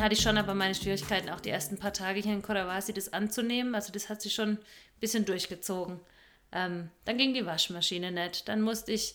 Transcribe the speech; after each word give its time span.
dann 0.00 0.06
hatte 0.06 0.14
ich 0.14 0.22
schon 0.22 0.38
aber 0.38 0.54
meine 0.54 0.74
Schwierigkeiten, 0.74 1.28
auch 1.28 1.40
die 1.40 1.50
ersten 1.50 1.76
paar 1.76 1.92
Tage 1.92 2.20
hier 2.20 2.32
in 2.32 2.40
Kodawasi 2.40 2.94
das 2.94 3.12
anzunehmen. 3.12 3.74
Also 3.74 3.92
das 3.92 4.08
hat 4.08 4.22
sich 4.22 4.32
schon 4.32 4.52
ein 4.52 4.58
bisschen 4.98 5.26
durchgezogen. 5.26 6.00
Ähm, 6.52 6.88
dann 7.04 7.18
ging 7.18 7.34
die 7.34 7.44
Waschmaschine 7.44 8.10
nicht. 8.10 8.48
Dann 8.48 8.62
musste 8.62 8.92
ich, 8.92 9.14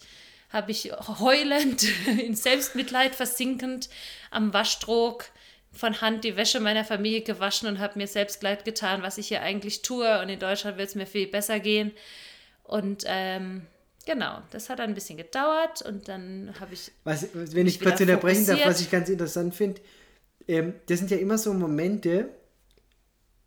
habe 0.50 0.70
ich 0.70 0.92
heulend, 1.20 1.88
in 2.24 2.36
Selbstmitleid 2.36 3.16
versinkend 3.16 3.90
am 4.30 4.54
Waschtrog 4.54 5.26
von 5.72 6.02
Hand 6.02 6.24
die 6.24 6.38
Wäsche 6.38 6.60
meiner 6.60 6.86
Familie 6.86 7.22
gewaschen 7.22 7.68
und 7.68 7.80
habe 7.80 7.98
mir 7.98 8.08
selbst 8.08 8.44
leid 8.44 8.64
getan, 8.64 9.02
was 9.02 9.18
ich 9.18 9.30
hier 9.30 9.42
eigentlich 9.42 9.82
tue. 9.82 10.22
Und 10.22 10.30
in 10.30 10.38
Deutschland 10.38 10.78
wird 10.78 10.90
es 10.90 10.94
mir 10.94 11.08
viel 11.08 11.26
besser 11.26 11.60
gehen. 11.60 11.94
Und 12.62 13.06
ähm, 13.08 13.66
genau, 14.06 14.44
das 14.52 14.70
hat 14.70 14.80
ein 14.82 14.94
bisschen 14.94 15.18
gedauert 15.18 15.82
und 15.82 16.08
dann 16.10 16.54
habe 16.60 16.76
ich. 16.76 16.92
Was, 17.06 17.28
wenn 17.34 17.66
ich 17.66 17.80
kurz 17.80 18.00
unterbrechen 18.02 18.46
darf, 18.46 18.64
was 18.68 18.82
ich 18.82 18.92
ganz 18.92 19.10
interessant 19.10 19.56
finde, 19.56 19.82
ähm, 20.48 20.74
das 20.88 21.00
sind 21.00 21.12
ja 21.12 21.18
immer 21.18 21.38
so 21.38 21.54
Momente, 21.54 22.30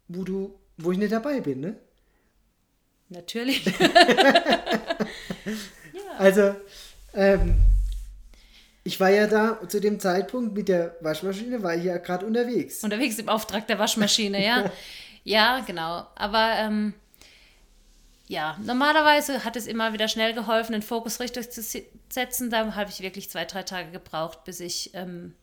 wo 0.08 0.24
du, 0.24 0.58
wo 0.76 0.92
ich 0.92 0.98
nicht 0.98 1.12
dabei 1.12 1.40
bin, 1.40 1.60
ne? 1.60 1.76
Natürlich. 3.10 3.64
ja. 3.80 3.92
Also, 6.18 6.54
ähm, 7.14 7.56
ich 8.84 8.98
war 9.00 9.10
ja 9.10 9.26
da 9.26 9.60
zu 9.68 9.80
dem 9.80 10.00
Zeitpunkt 10.00 10.54
mit 10.54 10.68
der 10.68 10.96
Waschmaschine, 11.00 11.62
war 11.62 11.74
ich 11.74 11.84
ja 11.84 11.98
gerade 11.98 12.26
unterwegs. 12.26 12.82
Unterwegs 12.82 13.18
im 13.18 13.28
Auftrag 13.28 13.66
der 13.66 13.78
Waschmaschine, 13.78 14.44
ja. 14.44 14.70
ja, 15.24 15.60
genau. 15.60 16.06
Aber 16.16 16.54
ähm, 16.56 16.94
ja, 18.28 18.58
normalerweise 18.62 19.44
hat 19.44 19.56
es 19.56 19.66
immer 19.66 19.92
wieder 19.92 20.08
schnell 20.08 20.34
geholfen, 20.34 20.72
den 20.72 20.82
Fokus 20.82 21.20
richtig 21.20 21.50
zu 21.50 21.62
setzen. 22.08 22.50
Da 22.50 22.74
habe 22.74 22.90
ich 22.90 23.00
wirklich 23.00 23.30
zwei, 23.30 23.44
drei 23.44 23.62
Tage 23.62 23.90
gebraucht, 23.90 24.44
bis 24.44 24.60
ich 24.60 24.90
ähm, 24.94 25.34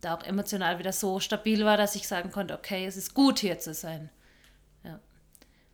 da 0.00 0.14
auch 0.14 0.22
emotional 0.22 0.78
wieder 0.78 0.92
so 0.92 1.20
stabil 1.20 1.64
war, 1.64 1.76
dass 1.76 1.94
ich 1.94 2.06
sagen 2.06 2.30
konnte, 2.30 2.54
okay, 2.54 2.86
es 2.86 2.96
ist 2.96 3.14
gut 3.14 3.38
hier 3.38 3.58
zu 3.58 3.74
sein. 3.74 4.10
Ja. 4.84 5.00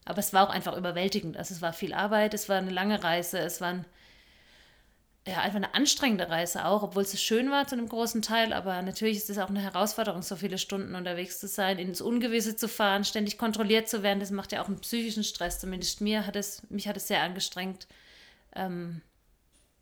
Aber 0.04 0.18
es 0.18 0.32
war 0.32 0.48
auch 0.48 0.52
einfach 0.52 0.76
überwältigend. 0.76 1.36
Also 1.36 1.54
es 1.54 1.62
war 1.62 1.72
viel 1.72 1.94
Arbeit, 1.94 2.34
es 2.34 2.48
war 2.48 2.56
eine 2.56 2.70
lange 2.70 3.02
Reise, 3.02 3.38
es 3.38 3.60
war 3.60 3.68
ein, 3.68 3.84
ja, 5.26 5.40
einfach 5.40 5.56
eine 5.56 5.74
anstrengende 5.74 6.28
Reise 6.28 6.66
auch, 6.66 6.82
obwohl 6.82 7.02
es 7.02 7.20
schön 7.22 7.50
war 7.50 7.66
zu 7.66 7.76
einem 7.76 7.88
großen 7.88 8.22
Teil. 8.22 8.52
Aber 8.52 8.80
natürlich 8.82 9.18
ist 9.18 9.30
es 9.30 9.38
auch 9.38 9.48
eine 9.48 9.60
Herausforderung, 9.60 10.22
so 10.22 10.36
viele 10.36 10.58
Stunden 10.58 10.94
unterwegs 10.94 11.40
zu 11.40 11.48
sein, 11.48 11.78
ins 11.78 12.00
Ungewisse 12.00 12.56
zu 12.56 12.68
fahren, 12.68 13.04
ständig 13.04 13.38
kontrolliert 13.38 13.88
zu 13.88 14.02
werden. 14.02 14.20
Das 14.20 14.30
macht 14.30 14.52
ja 14.52 14.62
auch 14.62 14.68
einen 14.68 14.80
psychischen 14.80 15.24
Stress. 15.24 15.60
Zumindest 15.60 16.00
mir 16.00 16.26
hat 16.26 16.36
es, 16.36 16.62
mich 16.70 16.88
hat 16.88 16.96
es 16.96 17.08
sehr 17.08 17.22
angestrengt. 17.22 17.86
Ähm, 18.54 19.00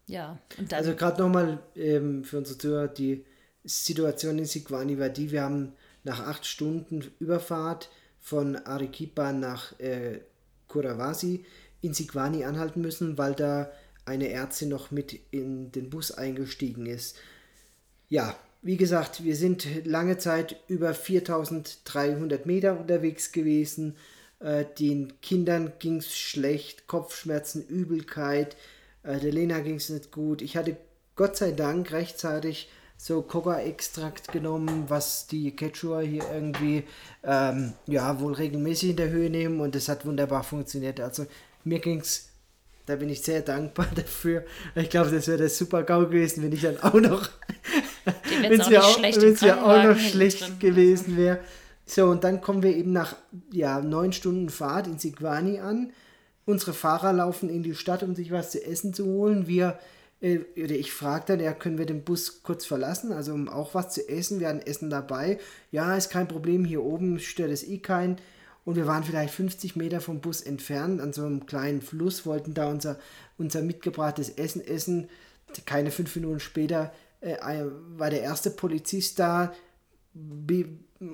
ja, 0.06 0.38
Also 0.72 0.94
gerade 0.94 1.22
nochmal 1.22 1.58
ähm, 1.76 2.24
für 2.24 2.38
unsere 2.38 2.58
Zuhörer, 2.58 2.88
die 2.88 3.24
Situation 3.64 4.38
in 4.38 4.44
Sikwani 4.44 4.98
war 4.98 5.08
die, 5.08 5.30
wir 5.30 5.42
haben 5.42 5.72
nach 6.04 6.26
acht 6.26 6.46
Stunden 6.46 7.04
Überfahrt 7.20 7.90
von 8.20 8.56
Arequipa 8.56 9.32
nach 9.32 9.78
äh, 9.78 10.20
Kurawasi 10.68 11.44
in 11.80 11.94
Sikwani 11.94 12.44
anhalten 12.44 12.80
müssen, 12.80 13.18
weil 13.18 13.34
da 13.34 13.70
eine 14.04 14.30
Ärztin 14.30 14.68
noch 14.68 14.90
mit 14.90 15.18
in 15.30 15.70
den 15.72 15.90
Bus 15.90 16.10
eingestiegen 16.10 16.86
ist. 16.86 17.16
Ja, 18.08 18.36
wie 18.62 18.76
gesagt, 18.76 19.24
wir 19.24 19.36
sind 19.36 19.86
lange 19.86 20.18
Zeit 20.18 20.56
über 20.68 20.94
4300 20.94 22.46
Meter 22.46 22.78
unterwegs 22.78 23.32
gewesen. 23.32 23.96
Äh, 24.38 24.64
den 24.78 25.20
Kindern 25.20 25.72
ging 25.78 25.96
es 25.96 26.16
schlecht, 26.16 26.86
Kopfschmerzen, 26.86 27.66
Übelkeit. 27.66 28.56
Äh, 29.02 29.18
der 29.18 29.32
Lena 29.32 29.60
ging 29.60 29.76
es 29.76 29.88
nicht 29.88 30.12
gut. 30.12 30.42
Ich 30.42 30.56
hatte 30.56 30.76
Gott 31.16 31.36
sei 31.36 31.52
Dank 31.52 31.92
rechtzeitig 31.92 32.68
so 33.02 33.20
Coca-Extrakt 33.20 34.30
genommen, 34.30 34.84
was 34.86 35.26
die 35.26 35.56
Quechua 35.56 36.02
hier 36.02 36.22
irgendwie 36.32 36.84
ähm, 37.24 37.72
ja 37.88 38.20
wohl 38.20 38.32
regelmäßig 38.32 38.90
in 38.90 38.96
der 38.96 39.10
Höhe 39.10 39.28
nehmen 39.28 39.60
und 39.60 39.74
das 39.74 39.88
hat 39.88 40.06
wunderbar 40.06 40.44
funktioniert. 40.44 41.00
Also 41.00 41.26
mir 41.64 41.80
ging 41.80 41.98
es, 41.98 42.28
da 42.86 42.94
bin 42.94 43.08
ich 43.08 43.22
sehr 43.22 43.40
dankbar 43.40 43.88
dafür. 43.96 44.44
Ich 44.76 44.88
glaube, 44.88 45.10
das 45.10 45.26
wäre 45.26 45.42
das 45.42 45.58
super 45.58 45.82
GAU 45.82 46.06
gewesen, 46.06 46.44
wenn 46.44 46.52
ich 46.52 46.62
dann 46.62 46.80
auch 46.80 46.94
noch, 46.94 47.28
wenn 48.40 48.60
es 48.60 48.68
ja 48.68 48.82
auch, 48.82 49.00
ja 49.00 49.64
auch 49.64 49.82
noch 49.82 49.98
schlecht 49.98 50.40
drin. 50.40 50.58
gewesen 50.60 51.16
wäre. 51.16 51.40
So, 51.84 52.06
und 52.06 52.22
dann 52.22 52.40
kommen 52.40 52.62
wir 52.62 52.76
eben 52.76 52.92
nach 52.92 53.16
ja, 53.50 53.80
neun 53.80 54.12
Stunden 54.12 54.48
Fahrt 54.48 54.86
in 54.86 55.00
Sigwani 55.00 55.58
an. 55.58 55.92
Unsere 56.44 56.72
Fahrer 56.72 57.12
laufen 57.12 57.48
in 57.48 57.64
die 57.64 57.74
Stadt, 57.74 58.04
um 58.04 58.14
sich 58.14 58.30
was 58.30 58.52
zu 58.52 58.64
essen 58.64 58.94
zu 58.94 59.06
holen. 59.06 59.48
Wir 59.48 59.76
oder 60.22 60.74
ich 60.74 60.92
frage 60.92 61.24
dann, 61.26 61.40
ja, 61.40 61.52
können 61.52 61.78
wir 61.78 61.86
den 61.86 62.04
Bus 62.04 62.42
kurz 62.44 62.64
verlassen, 62.64 63.12
also 63.12 63.34
um 63.34 63.48
auch 63.48 63.74
was 63.74 63.90
zu 63.90 64.08
essen, 64.08 64.38
wir 64.38 64.48
hatten 64.48 64.60
Essen 64.60 64.88
dabei. 64.88 65.40
Ja, 65.72 65.96
ist 65.96 66.10
kein 66.10 66.28
Problem, 66.28 66.64
hier 66.64 66.82
oben 66.84 67.18
stört 67.18 67.50
es 67.50 67.66
eh 67.66 67.78
keinen. 67.78 68.18
Und 68.64 68.76
wir 68.76 68.86
waren 68.86 69.02
vielleicht 69.02 69.34
50 69.34 69.74
Meter 69.74 70.00
vom 70.00 70.20
Bus 70.20 70.40
entfernt, 70.40 71.00
an 71.00 71.12
so 71.12 71.24
einem 71.24 71.46
kleinen 71.46 71.82
Fluss, 71.82 72.24
wollten 72.24 72.54
da 72.54 72.68
unser, 72.68 72.98
unser 73.36 73.62
mitgebrachtes 73.62 74.30
Essen 74.30 74.64
essen. 74.64 75.08
Keine 75.66 75.90
fünf 75.90 76.14
Minuten 76.14 76.38
später 76.38 76.92
äh, 77.20 77.36
war 77.96 78.10
der 78.10 78.22
erste 78.22 78.50
Polizist 78.50 79.18
da, 79.18 79.52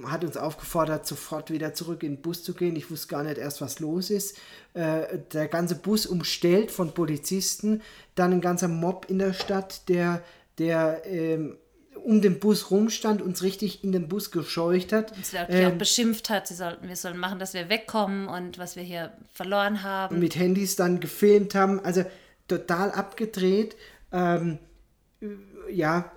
hat 0.07 0.25
uns 0.25 0.37
aufgefordert, 0.37 1.07
sofort 1.07 1.51
wieder 1.51 1.75
zurück 1.75 2.03
in 2.03 2.17
den 2.17 2.23
Bus 2.23 2.43
zu 2.43 2.55
gehen. 2.55 2.77
Ich 2.77 2.91
wusste 2.91 3.09
gar 3.09 3.23
nicht 3.23 3.39
erst, 3.39 3.61
was 3.61 3.81
los 3.81 4.11
ist. 4.11 4.37
Äh, 4.75 5.19
der 5.33 5.49
ganze 5.49 5.77
Bus 5.77 6.07
umstellt 6.07 6.71
von 6.71 6.93
Polizisten, 6.93 7.83
dann 8.15 8.33
ein 8.33 8.41
ganzer 8.41 8.69
Mob 8.69 9.07
in 9.09 9.19
der 9.19 9.33
Stadt, 9.33 9.89
der, 9.89 10.23
der 10.59 11.03
ähm, 11.07 11.57
um 12.05 12.21
den 12.21 12.39
Bus 12.39 12.71
rumstand, 12.71 13.23
uns 13.23 13.43
richtig 13.43 13.83
in 13.83 13.93
den 13.93 14.09
Bus 14.09 14.31
gescheucht 14.31 14.93
hat. 14.93 15.17
Uns 15.17 15.35
ähm, 15.35 15.73
auch 15.73 15.79
beschimpft 15.79 16.31
hat, 16.31 16.47
sie 16.47 16.55
sollten, 16.55 16.89
wir 16.89 16.97
sollen 16.97 17.19
machen, 17.19 17.39
dass 17.39 17.55
wir 17.55 17.69
wegkommen 17.69 18.29
und 18.29 18.59
was 18.59 18.77
wir 18.77 18.83
hier 18.83 19.13
verloren 19.33 19.83
haben. 19.83 20.19
Mit 20.19 20.37
Handys 20.37 20.77
dann 20.77 21.01
gefilmt 21.01 21.55
haben, 21.55 21.81
also 21.85 22.05
total 22.47 22.93
abgedreht. 22.93 23.77
Ähm, 24.13 24.59
ja, 25.71 26.11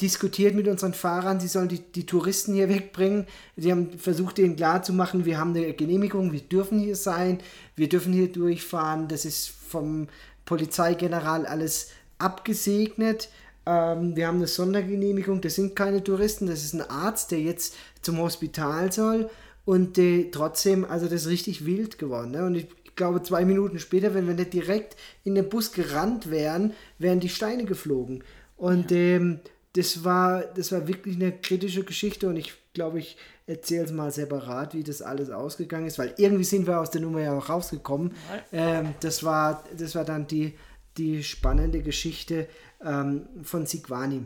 diskutiert 0.00 0.54
mit 0.54 0.68
unseren 0.68 0.94
Fahrern, 0.94 1.40
sie 1.40 1.48
sollen 1.48 1.68
die, 1.68 1.80
die 1.80 2.06
Touristen 2.06 2.54
hier 2.54 2.68
wegbringen. 2.68 3.26
Sie 3.56 3.70
haben 3.70 3.98
versucht, 3.98 4.38
ihnen 4.38 4.56
klarzumachen, 4.56 5.24
wir 5.24 5.38
haben 5.38 5.54
eine 5.54 5.72
Genehmigung, 5.72 6.32
wir 6.32 6.40
dürfen 6.40 6.78
hier 6.78 6.96
sein, 6.96 7.40
wir 7.76 7.88
dürfen 7.88 8.12
hier 8.12 8.30
durchfahren. 8.30 9.08
Das 9.08 9.24
ist 9.24 9.48
vom 9.48 10.08
Polizeigeneral 10.44 11.46
alles 11.46 11.90
abgesegnet. 12.18 13.28
Ähm, 13.66 14.16
wir 14.16 14.28
haben 14.28 14.36
eine 14.36 14.46
Sondergenehmigung, 14.46 15.40
das 15.40 15.56
sind 15.56 15.76
keine 15.76 16.02
Touristen, 16.02 16.46
das 16.46 16.64
ist 16.64 16.74
ein 16.74 16.88
Arzt, 16.88 17.30
der 17.30 17.40
jetzt 17.40 17.74
zum 18.02 18.18
Hospital 18.18 18.92
soll. 18.92 19.28
Und 19.64 19.98
äh, 19.98 20.30
trotzdem, 20.30 20.84
also 20.84 21.06
das 21.06 21.22
ist 21.22 21.28
richtig 21.28 21.66
wild 21.66 21.98
geworden. 21.98 22.30
Ne? 22.30 22.44
Und 22.44 22.54
ich 22.54 22.68
glaube, 22.94 23.22
zwei 23.22 23.44
Minuten 23.44 23.78
später, 23.78 24.14
wenn 24.14 24.26
wir 24.26 24.34
nicht 24.34 24.52
direkt 24.52 24.96
in 25.24 25.34
den 25.34 25.48
Bus 25.48 25.72
gerannt 25.72 26.30
wären, 26.30 26.72
wären 26.98 27.20
die 27.20 27.28
Steine 27.28 27.64
geflogen. 27.64 28.22
Und 28.56 28.90
ja. 28.90 28.96
ähm, 28.96 29.40
das 29.76 30.04
war, 30.04 30.42
das 30.42 30.72
war 30.72 30.88
wirklich 30.88 31.16
eine 31.16 31.32
kritische 31.32 31.84
Geschichte 31.84 32.28
und 32.28 32.36
ich 32.36 32.54
glaube, 32.72 32.98
ich 32.98 33.16
erzähle 33.46 33.84
es 33.84 33.92
mal 33.92 34.10
separat, 34.10 34.74
wie 34.74 34.82
das 34.82 35.02
alles 35.02 35.30
ausgegangen 35.30 35.86
ist, 35.86 35.98
weil 35.98 36.14
irgendwie 36.16 36.44
sind 36.44 36.66
wir 36.66 36.80
aus 36.80 36.90
der 36.90 37.02
Nummer 37.02 37.20
ja 37.20 37.36
auch 37.36 37.48
rausgekommen. 37.48 38.14
Ähm, 38.52 38.94
das, 39.00 39.22
war, 39.22 39.64
das 39.76 39.94
war 39.94 40.04
dann 40.04 40.26
die, 40.26 40.54
die 40.96 41.22
spannende 41.22 41.82
Geschichte 41.82 42.48
ähm, 42.82 43.26
von 43.42 43.66
Sigwani. 43.66 44.24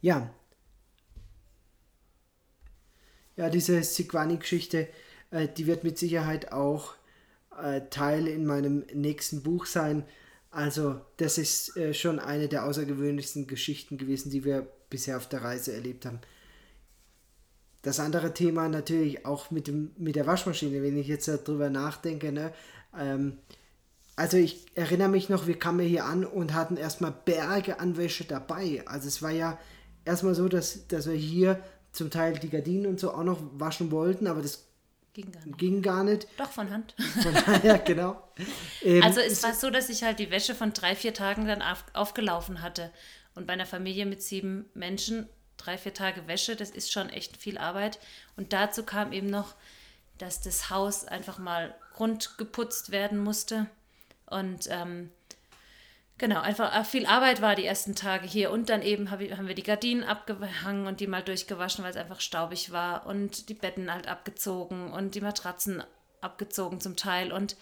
Ja. 0.00 0.30
Ja, 3.36 3.50
diese 3.50 3.82
Sigwani-Geschichte, 3.82 4.88
äh, 5.30 5.46
die 5.48 5.66
wird 5.66 5.84
mit 5.84 5.98
Sicherheit 5.98 6.52
auch 6.52 6.94
äh, 7.62 7.82
Teil 7.90 8.26
in 8.26 8.46
meinem 8.46 8.84
nächsten 8.92 9.42
Buch 9.42 9.66
sein. 9.66 10.04
Also, 10.56 11.02
das 11.18 11.36
ist 11.36 11.76
äh, 11.76 11.92
schon 11.92 12.18
eine 12.18 12.48
der 12.48 12.64
außergewöhnlichsten 12.64 13.46
Geschichten 13.46 13.98
gewesen, 13.98 14.30
die 14.30 14.42
wir 14.42 14.66
bisher 14.88 15.18
auf 15.18 15.28
der 15.28 15.44
Reise 15.44 15.74
erlebt 15.74 16.06
haben. 16.06 16.18
Das 17.82 18.00
andere 18.00 18.32
Thema 18.32 18.66
natürlich 18.70 19.26
auch 19.26 19.50
mit, 19.50 19.66
dem, 19.66 19.90
mit 19.98 20.16
der 20.16 20.26
Waschmaschine, 20.26 20.82
wenn 20.82 20.96
ich 20.96 21.08
jetzt 21.08 21.28
darüber 21.28 21.68
nachdenke. 21.68 22.32
Ne? 22.32 22.54
Ähm, 22.98 23.36
also 24.16 24.38
ich 24.38 24.64
erinnere 24.74 25.10
mich 25.10 25.28
noch, 25.28 25.46
wir 25.46 25.58
kamen 25.58 25.86
hier 25.86 26.06
an 26.06 26.24
und 26.24 26.54
hatten 26.54 26.78
erstmal 26.78 27.12
Berge 27.12 27.78
an 27.78 27.98
Wäsche 27.98 28.24
dabei. 28.24 28.82
Also 28.86 29.08
es 29.08 29.20
war 29.20 29.32
ja 29.32 29.58
erstmal 30.06 30.34
so, 30.34 30.48
dass, 30.48 30.88
dass 30.88 31.06
wir 31.06 31.16
hier 31.16 31.62
zum 31.92 32.08
Teil 32.10 32.32
die 32.32 32.48
Gardinen 32.48 32.86
und 32.86 32.98
so 32.98 33.12
auch 33.12 33.24
noch 33.24 33.42
waschen 33.58 33.90
wollten, 33.90 34.26
aber 34.26 34.40
das 34.40 34.65
Ging 35.16 35.32
gar 35.32 35.46
nicht. 35.46 35.58
Ging 35.58 35.80
gar 35.82 36.04
nicht. 36.04 36.28
Doch, 36.36 36.50
von 36.50 36.68
Hand. 36.68 36.94
Von, 37.22 37.34
ja, 37.62 37.78
genau. 37.78 38.22
Ähm, 38.82 39.02
also 39.02 39.20
es 39.20 39.42
war 39.42 39.54
so, 39.54 39.70
dass 39.70 39.88
ich 39.88 40.02
halt 40.02 40.18
die 40.18 40.30
Wäsche 40.30 40.54
von 40.54 40.74
drei, 40.74 40.94
vier 40.94 41.14
Tagen 41.14 41.46
dann 41.46 41.62
auf, 41.62 41.86
aufgelaufen 41.94 42.60
hatte. 42.60 42.92
Und 43.34 43.46
bei 43.46 43.54
einer 43.54 43.64
Familie 43.64 44.04
mit 44.04 44.22
sieben 44.22 44.66
Menschen, 44.74 45.26
drei, 45.56 45.78
vier 45.78 45.94
Tage 45.94 46.26
Wäsche, 46.26 46.54
das 46.54 46.68
ist 46.68 46.92
schon 46.92 47.08
echt 47.08 47.38
viel 47.38 47.56
Arbeit. 47.56 47.98
Und 48.36 48.52
dazu 48.52 48.82
kam 48.82 49.10
eben 49.14 49.28
noch, 49.28 49.54
dass 50.18 50.42
das 50.42 50.68
Haus 50.68 51.06
einfach 51.06 51.38
mal 51.38 51.74
grundgeputzt 51.94 52.90
werden 52.90 53.16
musste. 53.16 53.70
Und 54.26 54.68
ähm, 54.68 55.10
Genau, 56.18 56.40
einfach 56.40 56.74
äh, 56.74 56.84
viel 56.84 57.04
Arbeit 57.04 57.42
war 57.42 57.54
die 57.54 57.66
ersten 57.66 57.94
Tage 57.94 58.26
hier 58.26 58.50
und 58.50 58.70
dann 58.70 58.80
eben 58.80 59.10
hab 59.10 59.20
ich, 59.20 59.36
haben 59.36 59.48
wir 59.48 59.54
die 59.54 59.62
Gardinen 59.62 60.02
abgehangen 60.02 60.86
und 60.86 61.00
die 61.00 61.06
mal 61.06 61.22
durchgewaschen, 61.22 61.84
weil 61.84 61.90
es 61.90 61.96
einfach 61.96 62.20
staubig 62.20 62.72
war 62.72 63.06
und 63.06 63.48
die 63.50 63.54
Betten 63.54 63.92
halt 63.92 64.08
abgezogen 64.08 64.92
und 64.92 65.14
die 65.14 65.20
Matratzen 65.20 65.82
abgezogen 66.22 66.80
zum 66.80 66.96
Teil 66.96 67.32
und 67.32 67.56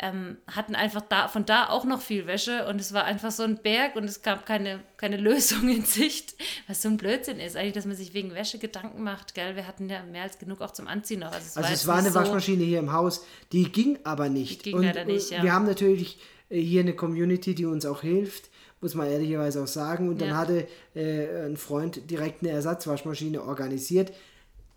ähm, 0.00 0.38
hatten 0.48 0.74
einfach 0.74 1.02
da, 1.02 1.28
von 1.28 1.46
da 1.46 1.68
auch 1.68 1.84
noch 1.84 2.00
viel 2.00 2.26
Wäsche 2.26 2.66
und 2.66 2.80
es 2.80 2.92
war 2.92 3.04
einfach 3.04 3.30
so 3.30 3.44
ein 3.44 3.58
Berg 3.58 3.94
und 3.94 4.04
es 4.04 4.22
gab 4.22 4.46
keine, 4.46 4.80
keine 4.96 5.16
Lösung 5.16 5.68
in 5.68 5.84
Sicht, 5.84 6.34
was 6.66 6.82
so 6.82 6.88
ein 6.88 6.96
Blödsinn 6.96 7.38
ist 7.38 7.56
eigentlich, 7.56 7.74
dass 7.74 7.84
man 7.84 7.94
sich 7.94 8.14
wegen 8.14 8.34
Wäsche 8.34 8.58
Gedanken 8.58 9.04
macht, 9.04 9.34
gell? 9.34 9.54
Wir 9.54 9.68
hatten 9.68 9.88
ja 9.88 10.02
mehr 10.02 10.24
als 10.24 10.38
genug 10.38 10.60
auch 10.60 10.72
zum 10.72 10.88
Anziehen 10.88 11.20
noch. 11.20 11.30
Also 11.30 11.46
es 11.46 11.56
also 11.56 11.68
war, 11.68 11.74
es 11.74 11.86
war 11.86 11.98
eine 11.98 12.10
so, 12.10 12.14
Waschmaschine 12.16 12.64
hier 12.64 12.80
im 12.80 12.92
Haus, 12.92 13.24
die 13.52 13.70
ging 13.70 13.98
aber 14.02 14.28
nicht. 14.28 14.64
Die 14.64 14.70
ging 14.70 14.78
und, 14.78 14.84
leider 14.84 15.04
nicht, 15.04 15.30
ja. 15.30 15.42
Wir 15.42 15.52
haben 15.52 15.66
natürlich 15.66 16.18
hier 16.60 16.80
eine 16.80 16.94
Community, 16.94 17.54
die 17.54 17.66
uns 17.66 17.86
auch 17.86 18.02
hilft, 18.02 18.50
muss 18.80 18.94
man 18.94 19.08
ehrlicherweise 19.08 19.62
auch 19.62 19.68
sagen. 19.68 20.08
Und 20.08 20.20
dann 20.20 20.30
ja. 20.30 20.36
hatte 20.36 20.66
äh, 20.94 21.46
ein 21.46 21.56
Freund 21.56 22.10
direkt 22.10 22.42
eine 22.42 22.52
Ersatzwaschmaschine 22.52 23.42
organisiert. 23.42 24.12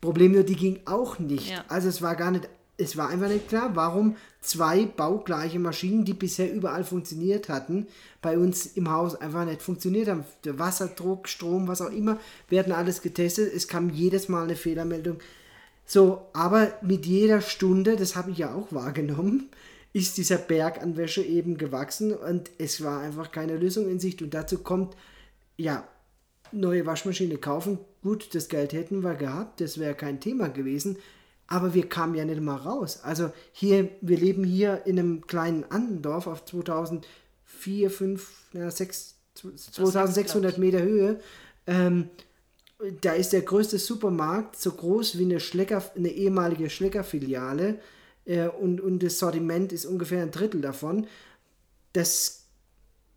Problem 0.01 0.33
nur, 0.33 0.43
die 0.43 0.55
ging 0.55 0.79
auch 0.85 1.19
nicht. 1.19 1.49
Ja. 1.49 1.65
Also 1.67 1.89
es 1.89 2.01
war 2.01 2.15
gar 2.15 2.31
nicht, 2.31 2.47
es 2.77 2.97
war 2.97 3.09
einfach 3.09 3.29
nicht 3.29 3.49
klar, 3.49 3.71
warum 3.75 4.15
zwei 4.41 4.85
baugleiche 4.85 5.59
Maschinen, 5.59 6.05
die 6.05 6.13
bisher 6.13 6.51
überall 6.53 6.83
funktioniert 6.83 7.49
hatten, 7.49 7.87
bei 8.21 8.37
uns 8.37 8.65
im 8.65 8.91
Haus 8.91 9.15
einfach 9.15 9.45
nicht 9.45 9.61
funktioniert 9.61 10.07
haben. 10.07 10.25
Der 10.43 10.59
Wasserdruck, 10.59 11.27
Strom, 11.27 11.67
was 11.67 11.81
auch 11.81 11.91
immer, 11.91 12.19
werden 12.49 12.73
alles 12.73 13.01
getestet. 13.01 13.51
Es 13.53 13.67
kam 13.67 13.89
jedes 13.89 14.29
Mal 14.29 14.43
eine 14.43 14.55
Fehlermeldung. 14.55 15.17
So, 15.85 16.21
aber 16.33 16.73
mit 16.81 17.05
jeder 17.05 17.41
Stunde, 17.41 17.95
das 17.95 18.15
habe 18.15 18.31
ich 18.31 18.39
ja 18.39 18.53
auch 18.53 18.67
wahrgenommen, 18.71 19.49
ist 19.95 20.17
dieser 20.17 20.37
Berg 20.37 20.81
an 20.81 20.97
Wäsche 20.97 21.21
eben 21.21 21.57
gewachsen 21.57 22.11
und 22.11 22.51
es 22.57 22.83
war 22.83 22.99
einfach 22.99 23.31
keine 23.31 23.55
Lösung 23.55 23.89
in 23.89 23.97
Sicht. 23.97 24.21
Und 24.21 24.33
dazu 24.33 24.57
kommt, 24.57 24.93
ja, 25.55 25.87
neue 26.51 26.85
Waschmaschine 26.85 27.37
kaufen. 27.37 27.79
Gut, 28.03 28.35
das 28.35 28.49
Geld 28.49 28.73
hätten 28.73 29.05
wir 29.05 29.15
gehabt, 29.15 29.61
das 29.61 29.79
wäre 29.79 29.95
kein 29.95 30.19
Thema 30.19 30.49
gewesen. 30.49 30.97
Aber 31.47 31.73
wir 31.73 31.87
kamen 31.87 32.13
ja 32.15 32.25
nicht 32.25 32.41
mal 32.41 32.57
raus. 32.57 33.03
Also 33.03 33.31
hier, 33.53 33.87
wir 34.01 34.17
leben 34.17 34.43
hier 34.43 34.85
in 34.85 34.99
einem 34.99 35.27
kleinen 35.27 35.63
Andendorf 35.63 36.27
auf 36.27 36.43
2004, 36.43 37.89
5, 37.89 38.31
ja, 38.51 38.69
6, 38.69 39.15
2600 39.35 40.57
Meter 40.57 40.81
Höhe. 40.81 41.21
Ähm, 41.67 42.09
da 42.99 43.13
ist 43.13 43.31
der 43.31 43.43
größte 43.43 43.79
Supermarkt 43.79 44.59
so 44.59 44.73
groß 44.73 45.17
wie 45.17 45.23
eine, 45.23 45.39
Schlecker, 45.39 45.81
eine 45.95 46.09
ehemalige 46.09 46.69
Schlecker-Filiale 46.69 47.79
äh, 48.25 48.47
und, 48.47 48.81
und 48.81 49.03
das 49.03 49.19
Sortiment 49.19 49.71
ist 49.71 49.85
ungefähr 49.85 50.21
ein 50.21 50.31
Drittel 50.31 50.61
davon. 50.61 51.07
Das, 51.93 52.45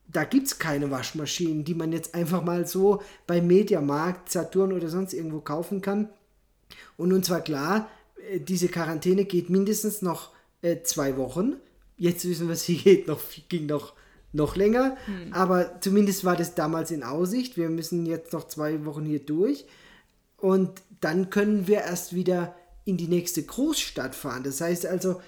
da 0.07 0.25
gibt 0.25 0.47
es 0.47 0.59
keine 0.59 0.91
Waschmaschinen, 0.91 1.65
die 1.65 1.75
man 1.75 1.93
jetzt 1.93 2.15
einfach 2.15 2.43
mal 2.43 2.67
so 2.67 3.03
bei 3.27 3.41
Mediamarkt, 3.41 4.31
Saturn 4.31 4.73
oder 4.73 4.89
sonst 4.89 5.13
irgendwo 5.15 5.41
kaufen 5.41 5.81
kann. 5.81 6.09
Und 6.97 7.13
uns 7.13 7.31
war 7.31 7.41
klar, 7.41 7.89
äh, 8.31 8.41
diese 8.41 8.69
Quarantäne 8.69 9.25
geht 9.25 9.51
mindestens 9.51 10.03
noch 10.03 10.33
äh, 10.63 10.83
zwei 10.83 11.17
Wochen. 11.17 11.57
Jetzt 11.97 12.29
wissen 12.29 12.49
wir, 12.49 12.57
sie 12.57 12.77
geht 12.77 13.09
noch, 13.09 13.21
ging 13.49 13.67
noch, 13.67 13.95
noch 14.33 14.57
länger. 14.57 14.97
Hm. 15.07 15.33
Aber 15.33 15.81
zumindest 15.81 16.25
war 16.25 16.37
das 16.37 16.55
damals 16.55 16.91
in 16.91 17.03
Aussicht. 17.03 17.57
Wir 17.57 17.71
müssen 17.71 18.07
jetzt 18.07 18.33
noch 18.33 18.47
zwei 18.47 18.85
Wochen 18.85 19.05
hier 19.05 19.21
durch. 19.21 19.65
Und 20.37 20.83
dann 21.01 21.31
können 21.31 21.67
wir 21.67 21.79
erst 21.79 22.15
wieder 22.15 22.55
in 22.89 22.97
die 22.97 23.07
nächste 23.07 23.43
Großstadt 23.43 24.15
fahren. 24.15 24.45
Das 24.45 24.63
heißt 24.63 24.87
also, 24.87 25.21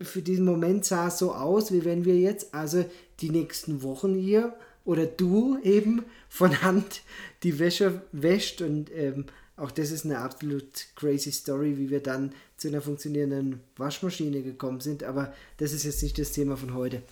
für 0.00 0.22
diesen 0.22 0.44
Moment 0.44 0.84
sah 0.84 1.08
es 1.08 1.18
so 1.18 1.34
aus, 1.34 1.72
wie 1.72 1.84
wenn 1.84 2.04
wir 2.04 2.16
jetzt 2.16 2.54
also 2.54 2.84
die 3.18 3.30
nächsten 3.30 3.82
Wochen 3.82 4.14
hier 4.14 4.54
oder 4.84 5.04
du 5.04 5.58
eben 5.64 6.04
von 6.28 6.62
Hand 6.62 7.02
die 7.42 7.58
Wäsche 7.58 8.02
wäscht 8.12 8.62
und 8.62 8.92
ähm, 8.94 9.24
auch 9.56 9.72
das 9.72 9.90
ist 9.90 10.04
eine 10.04 10.18
absolut 10.18 10.86
crazy 10.94 11.32
Story, 11.32 11.78
wie 11.78 11.90
wir 11.90 12.00
dann 12.00 12.32
zu 12.56 12.68
einer 12.68 12.80
funktionierenden 12.80 13.60
Waschmaschine 13.76 14.42
gekommen 14.42 14.78
sind, 14.78 15.02
aber 15.02 15.34
das 15.56 15.72
ist 15.72 15.82
jetzt 15.82 16.02
nicht 16.04 16.16
das 16.16 16.30
Thema 16.30 16.56
von 16.56 16.74
heute. 16.74 17.02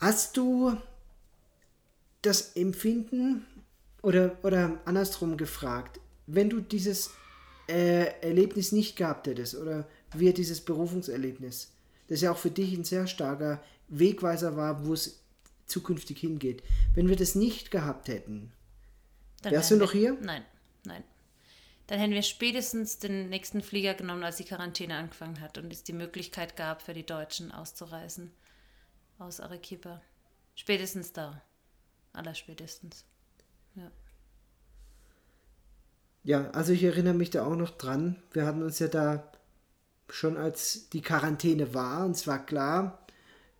Hast 0.00 0.36
du 0.36 0.76
das 2.20 2.56
Empfinden 2.56 3.46
oder, 4.02 4.36
oder 4.42 4.78
andersrum 4.84 5.38
gefragt, 5.38 5.98
wenn 6.26 6.50
du 6.50 6.60
dieses 6.60 7.10
äh, 7.68 8.20
Erlebnis 8.20 8.72
nicht 8.72 8.96
gehabt 8.96 9.26
hättest 9.26 9.54
oder 9.54 9.88
wir 10.14 10.32
dieses 10.32 10.60
Berufungserlebnis, 10.60 11.72
das 12.08 12.20
ja 12.20 12.32
auch 12.32 12.38
für 12.38 12.50
dich 12.50 12.72
ein 12.74 12.84
sehr 12.84 13.06
starker 13.06 13.62
Wegweiser 13.88 14.56
war, 14.56 14.86
wo 14.86 14.94
es 14.94 15.22
zukünftig 15.66 16.18
hingeht. 16.18 16.62
Wenn 16.94 17.08
wir 17.08 17.16
das 17.16 17.34
nicht 17.34 17.70
gehabt 17.70 18.08
hätten, 18.08 18.52
Dann 19.42 19.52
wärst 19.52 19.70
du 19.70 19.76
noch 19.76 19.92
wir, 19.92 20.00
hier? 20.00 20.18
Nein, 20.20 20.44
nein. 20.84 21.04
Dann 21.86 22.00
hätten 22.00 22.12
wir 22.12 22.22
spätestens 22.22 22.98
den 22.98 23.30
nächsten 23.30 23.62
Flieger 23.62 23.94
genommen, 23.94 24.22
als 24.22 24.36
die 24.36 24.44
Quarantäne 24.44 24.96
angefangen 24.96 25.40
hat 25.40 25.56
und 25.56 25.72
es 25.72 25.84
die 25.84 25.94
Möglichkeit 25.94 26.56
gab, 26.56 26.82
für 26.82 26.92
die 26.92 27.06
Deutschen 27.06 27.50
auszureisen 27.50 28.30
aus 29.18 29.40
Arequipa. 29.40 30.02
Spätestens 30.54 31.12
da. 31.12 31.42
Allerspätestens. 32.12 33.04
Ja. 33.74 33.90
Ja, 36.28 36.50
also 36.50 36.74
ich 36.74 36.84
erinnere 36.84 37.14
mich 37.14 37.30
da 37.30 37.46
auch 37.46 37.56
noch 37.56 37.70
dran. 37.70 38.16
Wir 38.34 38.44
hatten 38.44 38.62
uns 38.62 38.78
ja 38.80 38.88
da 38.88 39.32
schon 40.10 40.36
als 40.36 40.90
die 40.90 41.00
Quarantäne 41.00 41.72
war, 41.72 42.04
und 42.04 42.18
zwar 42.18 42.44
klar, 42.44 43.06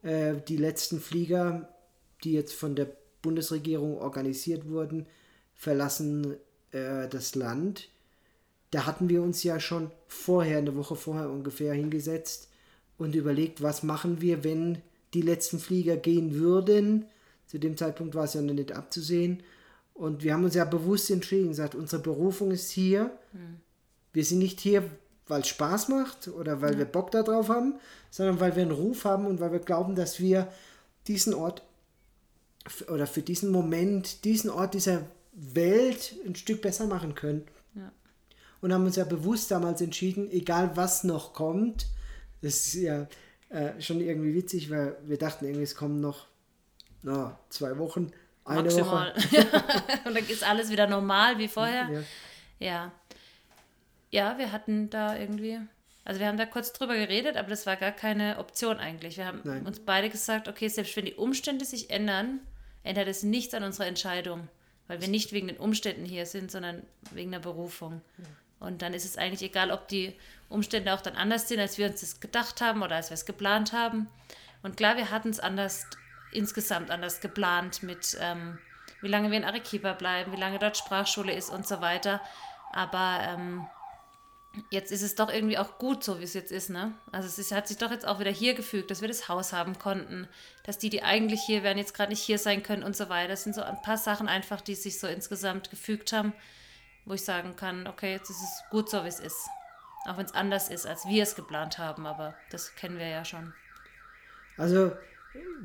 äh, 0.03 0.35
die 0.49 0.59
letzten 0.59 1.01
Flieger, 1.01 1.67
die 2.25 2.33
jetzt 2.33 2.53
von 2.53 2.77
der 2.77 2.89
Bundesregierung 3.23 3.97
organisiert 3.97 4.69
wurden, 4.69 5.07
verlassen 5.55 6.37
äh, 6.73 7.09
das 7.09 7.35
Land. 7.35 7.89
Da 8.71 8.85
hatten 8.85 9.09
wir 9.09 9.23
uns 9.23 9.43
ja 9.45 9.61
schon 9.61 9.91
vorher, 10.07 10.59
eine 10.59 10.77
Woche 10.77 10.95
vorher 10.95 11.31
ungefähr, 11.31 11.73
hingesetzt 11.73 12.51
und 12.99 13.15
überlegt, 13.15 13.63
was 13.63 13.83
machen 13.83 14.21
wir, 14.21 14.45
wenn 14.45 14.83
die 15.15 15.23
letzten 15.23 15.59
Flieger 15.59 15.97
gehen 15.97 16.35
würden. 16.35 17.07
Zu 17.47 17.57
dem 17.57 17.79
Zeitpunkt 17.79 18.15
war 18.15 18.25
es 18.25 18.35
ja 18.35 18.43
noch 18.43 18.53
nicht 18.53 18.73
abzusehen. 18.73 19.43
Und 19.99 20.23
wir 20.23 20.33
haben 20.33 20.45
uns 20.45 20.55
ja 20.55 20.65
bewusst 20.65 21.11
entschieden, 21.11 21.49
gesagt, 21.49 21.75
unsere 21.75 22.01
Berufung 22.01 22.53
ist 22.53 22.71
hier. 22.71 23.11
Mhm. 23.33 23.57
Wir 24.13 24.25
sind 24.25 24.39
nicht 24.39 24.61
hier, 24.61 24.89
weil 25.27 25.41
es 25.41 25.49
Spaß 25.49 25.89
macht 25.89 26.29
oder 26.29 26.63
weil 26.63 26.75
mhm. 26.75 26.79
wir 26.79 26.85
Bock 26.85 27.11
darauf 27.11 27.49
haben, 27.49 27.75
sondern 28.09 28.39
weil 28.39 28.55
wir 28.55 28.63
einen 28.63 28.71
Ruf 28.71 29.05
haben 29.05 29.27
und 29.27 29.41
weil 29.41 29.51
wir 29.51 29.59
glauben, 29.59 29.97
dass 29.97 30.21
wir 30.21 30.53
diesen 31.09 31.35
Ort 31.35 31.65
oder 32.89 33.09
für 33.09 33.23
diesen 33.23 33.51
Moment, 33.51 34.25
diesen 34.25 34.51
Ort 34.51 34.75
dieser 34.75 35.03
Welt 35.33 36.15
ein 36.25 36.37
Stück 36.37 36.63
besser 36.63 36.87
machen 36.87 37.17
können. 37.17 37.45
Ja. 37.75 37.91
Und 38.61 38.73
haben 38.73 38.87
uns 38.87 38.97
ja 38.97 39.05
bewusst 39.05 39.51
damals 39.51 39.81
entschieden, 39.81 40.31
egal 40.31 40.77
was 40.77 41.03
noch 41.03 41.33
kommt, 41.33 41.89
das 42.41 42.67
ist 42.67 42.75
ja 42.75 43.09
äh, 43.49 43.81
schon 43.81 44.01
irgendwie 44.01 44.35
witzig, 44.35 44.71
weil 44.71 44.97
wir 45.07 45.19
dachten 45.19 45.45
irgendwie, 45.45 45.65
es 45.65 45.75
kommen 45.75 46.01
noch 46.01 46.27
no, 47.03 47.33
zwei 47.49 47.79
Wochen, 47.79 48.13
eine 48.49 48.63
Maximal. 48.63 49.15
Und 50.05 50.17
dann 50.17 50.27
ist 50.27 50.45
alles 50.45 50.71
wieder 50.71 50.87
normal 50.87 51.39
wie 51.39 51.49
vorher. 51.49 51.89
Ja. 52.59 52.67
ja. 52.67 52.93
Ja, 54.11 54.39
wir 54.39 54.53
hatten 54.53 54.89
da 54.91 55.17
irgendwie. 55.17 55.61
Also 56.05 56.21
wir 56.21 56.27
haben 56.27 56.39
da 56.39 56.47
kurz 56.47 56.73
drüber 56.73 56.95
geredet, 56.95 57.37
aber 57.37 57.51
das 57.51 57.67
war 57.67 57.77
gar 57.77 57.93
keine 57.93 58.39
Option 58.39 58.79
eigentlich. 58.79 59.19
Wir 59.19 59.27
haben 59.27 59.41
Nein. 59.45 59.67
uns 59.67 59.81
beide 59.81 60.09
gesagt, 60.09 60.49
okay, 60.49 60.69
selbst 60.69 60.97
wenn 60.97 61.05
die 61.05 61.15
Umstände 61.15 61.67
sich 61.67 61.91
ändern, 61.91 62.41
ändert 62.83 63.09
es 63.09 63.23
nichts 63.23 63.53
an 63.53 63.63
unserer 63.63 63.87
Entscheidung. 63.87 64.49
Weil 64.87 65.03
wir 65.03 65.09
nicht 65.09 65.33
wegen 65.33 65.49
den 65.49 65.59
Umständen 65.59 66.07
hier 66.07 66.25
sind, 66.25 66.51
sondern 66.51 66.83
wegen 67.11 67.31
der 67.31 67.41
Berufung. 67.41 68.01
Und 68.59 68.81
dann 68.81 68.95
ist 68.95 69.05
es 69.05 69.19
eigentlich 69.19 69.43
egal, 69.43 69.71
ob 69.71 69.87
die 69.89 70.15
Umstände 70.49 70.95
auch 70.95 71.03
dann 71.03 71.15
anders 71.15 71.47
sind, 71.47 71.61
als 71.61 71.77
wir 71.77 71.87
uns 71.89 72.01
das 72.01 72.21
gedacht 72.21 72.63
haben 72.63 72.83
oder 72.83 72.97
als 72.97 73.11
wir 73.11 73.15
es 73.15 73.27
geplant 73.27 73.75
haben. 73.75 74.09
Und 74.63 74.79
klar, 74.79 74.97
wir 74.97 75.11
hatten 75.11 75.29
es 75.29 75.41
anders 75.41 75.87
insgesamt 76.33 76.91
anders 76.91 77.21
geplant 77.21 77.83
mit, 77.83 78.17
ähm, 78.21 78.59
wie 79.01 79.09
lange 79.09 79.31
wir 79.31 79.39
in 79.39 79.45
Arequipa 79.45 79.93
bleiben, 79.93 80.33
wie 80.33 80.41
lange 80.41 80.59
dort 80.59 80.77
Sprachschule 80.77 81.33
ist 81.33 81.51
und 81.51 81.67
so 81.67 81.81
weiter. 81.81 82.21
Aber 82.73 83.21
ähm, 83.23 83.67
jetzt 84.71 84.93
ist 84.93 85.03
es 85.03 85.15
doch 85.15 85.31
irgendwie 85.33 85.59
auch 85.59 85.79
gut 85.79 86.05
so, 86.05 86.21
wie 86.21 86.25
es 86.25 86.35
jetzt 86.35 86.53
ist. 86.53 86.71
Ne? 86.71 86.93
Also 87.13 87.29
es 87.29 87.39
ist, 87.39 87.53
hat 87.53 87.69
sich 87.69 87.79
doch 87.79 87.91
jetzt 87.91 88.07
auch 88.07 88.19
wieder 88.21 88.31
hier 88.31 88.55
gefügt, 88.55 88.91
dass 88.91 89.01
wir 89.01 89.09
das 89.09 89.29
Haus 89.29 89.53
haben 89.53 89.79
konnten, 89.79 90.29
dass 90.65 90.79
die, 90.79 90.91
die 90.91 91.03
eigentlich 91.03 91.41
hier 91.43 91.63
wären, 91.63 91.79
jetzt 91.79 91.95
gerade 91.95 92.11
nicht 92.11 92.23
hier 92.23 92.39
sein 92.39 92.63
können 92.63 92.83
und 92.83 92.97
so 92.97 93.09
weiter. 93.09 93.29
Das 93.29 93.45
sind 93.45 93.55
so 93.55 93.63
ein 93.63 93.81
paar 93.83 93.99
Sachen 93.99 94.29
einfach, 94.29 94.61
die 94.61 94.75
sich 94.75 94.99
so 94.99 95.07
insgesamt 95.07 95.71
gefügt 95.71 96.13
haben, 96.13 96.33
wo 97.05 97.15
ich 97.15 97.25
sagen 97.25 97.57
kann, 97.57 97.87
okay, 97.87 98.13
jetzt 98.13 98.31
ist 98.31 98.43
es 98.43 98.63
gut 98.71 98.91
so, 98.91 99.05
wie 99.05 99.09
es 99.09 99.21
ist. 99.21 99.49
Auch 100.07 100.17
wenn 100.17 100.27
es 100.27 100.35
anders 100.35 100.69
ist, 100.69 100.87
als 100.87 101.07
wir 101.07 101.23
es 101.23 101.35
geplant 101.35 101.79
haben, 101.79 102.07
aber 102.07 102.35
das 102.51 102.75
kennen 102.75 102.99
wir 102.99 103.09
ja 103.09 103.25
schon. 103.25 103.53
Also 104.57 104.93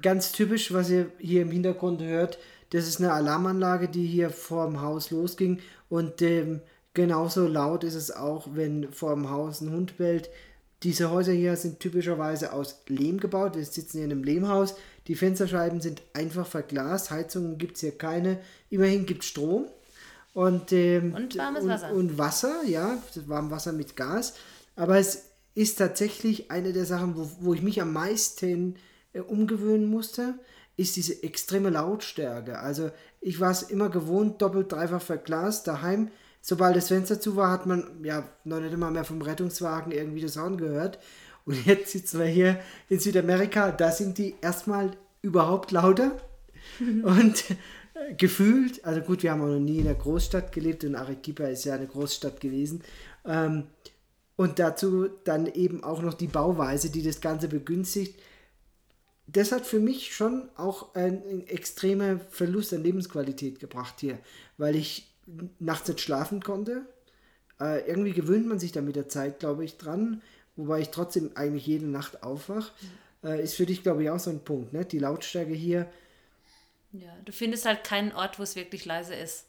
ganz 0.02 0.32
typisch, 0.32 0.74
was 0.74 0.90
ihr 0.90 1.12
hier 1.20 1.42
im 1.42 1.52
Hintergrund 1.52 2.02
hört, 2.02 2.38
das 2.72 2.88
ist 2.88 3.00
eine 3.00 3.14
Alarmanlage, 3.14 3.88
die 3.88 4.06
hier 4.06 4.30
vor 4.30 4.66
dem 4.66 4.82
Haus 4.82 5.12
losging 5.12 5.60
und 5.90 6.22
ähm, 6.22 6.62
genauso 6.94 7.48
laut 7.48 7.84
ist 7.84 7.96
es 7.96 8.12
auch, 8.12 8.48
wenn 8.54 8.92
vor 8.92 9.14
dem 9.14 9.30
Haus 9.30 9.62
ein 9.62 9.72
Hund 9.72 9.98
bellt. 9.98 10.30
Diese 10.84 11.12
Häuser 11.12 11.32
hier 11.32 11.56
sind 11.56 11.80
typischerweise 11.80 12.52
aus 12.52 12.82
Lehm 12.88 13.20
gebaut. 13.20 13.56
Wir 13.56 13.64
sitzen 13.64 13.98
hier 13.98 14.06
in 14.06 14.12
einem 14.12 14.24
Lehmhaus. 14.24 14.76
Die 15.08 15.16
Fensterscheiben 15.16 15.80
sind 15.80 16.02
einfach 16.14 16.46
verglast. 16.46 17.10
Heizungen 17.10 17.58
gibt 17.58 17.76
es 17.76 17.82
hier 17.82 17.98
keine. 17.98 18.40
Immerhin 18.70 19.06
gibt 19.06 19.24
es 19.24 19.30
Strom. 19.30 19.68
Und, 20.34 20.74
ähm, 20.74 21.14
Und 21.14 21.38
warmes 21.38 21.64
und, 21.64 21.70
Wasser. 21.70 21.94
Und 21.94 22.18
Wasser, 22.18 22.64
ja, 22.66 22.98
warmes 23.28 23.52
Wasser 23.52 23.72
mit 23.72 23.96
Gas. 23.96 24.34
Aber 24.76 24.98
es 24.98 25.26
ist 25.56 25.78
tatsächlich 25.78 26.52
eine 26.52 26.74
der 26.74 26.86
Sachen, 26.86 27.16
wo, 27.16 27.30
wo 27.40 27.54
ich 27.54 27.62
mich 27.62 27.82
am 27.82 27.94
meisten 27.94 28.76
umgewöhnen 29.22 29.86
musste, 29.86 30.36
ist 30.76 30.96
diese 30.96 31.22
extreme 31.24 31.70
Lautstärke. 31.70 32.60
Also 32.60 32.92
ich 33.22 33.40
war 33.40 33.52
es 33.52 33.62
immer 33.64 33.90
gewohnt, 33.90 34.42
doppelt, 34.42 34.72
dreifach 34.72 35.02
verglast 35.02 35.68
daheim. 35.68 36.10
Sobald 36.42 36.76
das 36.76 36.88
Fenster 36.88 37.22
zu 37.22 37.36
war, 37.36 37.52
hat 37.52 37.66
man 37.66 38.04
ja 38.04 38.28
noch 38.44 38.60
nicht 38.60 38.74
immer 38.74 38.92
mehr 38.92 39.06
vom 39.06 39.22
Rettungswagen 39.22 39.92
irgendwie 39.92 40.22
das 40.22 40.38
Horn 40.38 40.58
gehört. 40.58 41.00
Und 41.46 41.66
jetzt 41.66 41.92
sitzen 41.92 42.20
wir 42.20 42.26
hier 42.26 42.60
in 42.90 43.00
Südamerika, 43.00 43.72
da 43.72 43.92
sind 43.92 44.18
die 44.18 44.36
erstmal 44.42 44.92
überhaupt 45.22 45.72
lauter. 45.72 46.20
Und 46.80 47.52
äh, 47.52 48.16
gefühlt, 48.16 48.84
also 48.84 49.02
gut, 49.02 49.24
wir 49.24 49.32
haben 49.32 49.42
auch 49.42 49.48
noch 49.48 49.60
nie 49.60 49.80
in 49.80 49.88
einer 49.88 49.98
Großstadt 49.98 50.52
gelebt 50.52 50.84
und 50.84 50.96
Arequipa 50.96 51.44
ist 51.46 51.66
ja 51.66 51.76
eine 51.76 51.88
Großstadt 51.88 52.40
gewesen. 52.42 52.82
Ähm, 53.26 53.66
und 54.36 54.60
dazu 54.60 55.10
dann 55.26 55.46
eben 55.46 55.84
auch 55.84 56.02
noch 56.02 56.16
die 56.16 56.28
Bauweise, 56.28 56.90
die 56.90 57.04
das 57.04 57.22
Ganze 57.22 57.48
begünstigt. 57.48 58.20
Das 59.28 59.52
hat 59.52 59.66
für 59.66 59.80
mich 59.80 60.14
schon 60.14 60.50
auch 60.56 60.96
einen 60.96 61.48
extremen 61.48 62.20
Verlust 62.30 62.74
an 62.74 62.84
Lebensqualität 62.84 63.60
gebracht 63.60 63.96
hier, 64.00 64.20
weil 64.58 64.76
ich 64.76 65.14
nachts 65.60 65.88
nicht 65.88 66.02
schlafen 66.02 66.42
konnte. 66.44 66.86
Äh, 67.60 67.88
irgendwie 67.88 68.12
gewöhnt 68.12 68.48
man 68.48 68.60
sich 68.60 68.72
da 68.72 68.82
mit 68.82 68.96
der 68.96 69.08
Zeit, 69.08 69.40
glaube 69.40 69.64
ich, 69.64 69.78
dran, 69.78 70.22
wobei 70.56 70.82
ich 70.82 70.90
trotzdem 70.90 71.32
eigentlich 71.36 71.66
jede 71.66 71.86
Nacht 71.86 72.24
aufwach. 72.24 72.72
Äh, 73.24 73.42
ist 73.42 73.56
für 73.56 73.66
dich, 73.66 73.84
glaube 73.84 74.04
ich, 74.04 74.10
auch 74.10 74.20
so 74.20 74.30
ein 74.30 74.44
Punkt, 74.44 74.74
ne? 74.74 74.84
Die 74.84 75.00
Lautstärke 75.00 75.54
hier. 75.54 75.90
Ja, 76.92 77.16
du 77.24 77.32
findest 77.32 77.66
halt 77.66 77.84
keinen 77.84 78.12
Ort, 78.12 78.38
wo 78.38 78.44
es 78.44 78.56
wirklich 78.56 78.86
leise 78.86 79.16
ist. 79.16 79.46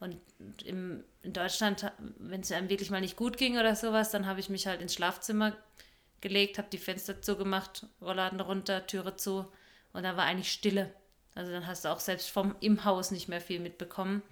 Und 0.00 0.16
im, 0.64 1.04
in 1.22 1.32
Deutschland, 1.32 1.90
wenn 2.18 2.40
es 2.40 2.52
einem 2.52 2.68
wirklich 2.68 2.90
mal 2.90 3.00
nicht 3.00 3.16
gut 3.16 3.36
ging 3.36 3.58
oder 3.58 3.74
sowas, 3.74 4.10
dann 4.10 4.26
habe 4.26 4.40
ich 4.40 4.48
mich 4.48 4.66
halt 4.66 4.80
ins 4.80 4.94
Schlafzimmer 4.94 5.56
gelegt, 6.20 6.58
habe 6.58 6.68
die 6.70 6.78
Fenster 6.78 7.22
zugemacht, 7.22 7.86
Rollladen 8.00 8.40
runter, 8.40 8.86
Türe 8.86 9.16
zu 9.16 9.46
und 9.92 10.02
dann 10.02 10.16
war 10.16 10.24
eigentlich 10.24 10.52
Stille. 10.52 10.92
Also 11.34 11.52
dann 11.52 11.66
hast 11.66 11.84
du 11.84 11.88
auch 11.90 12.00
selbst 12.00 12.30
vom 12.30 12.56
im 12.60 12.84
Haus 12.84 13.10
nicht 13.10 13.28
mehr 13.28 13.40
viel 13.40 13.60
mitbekommen. 13.60 14.22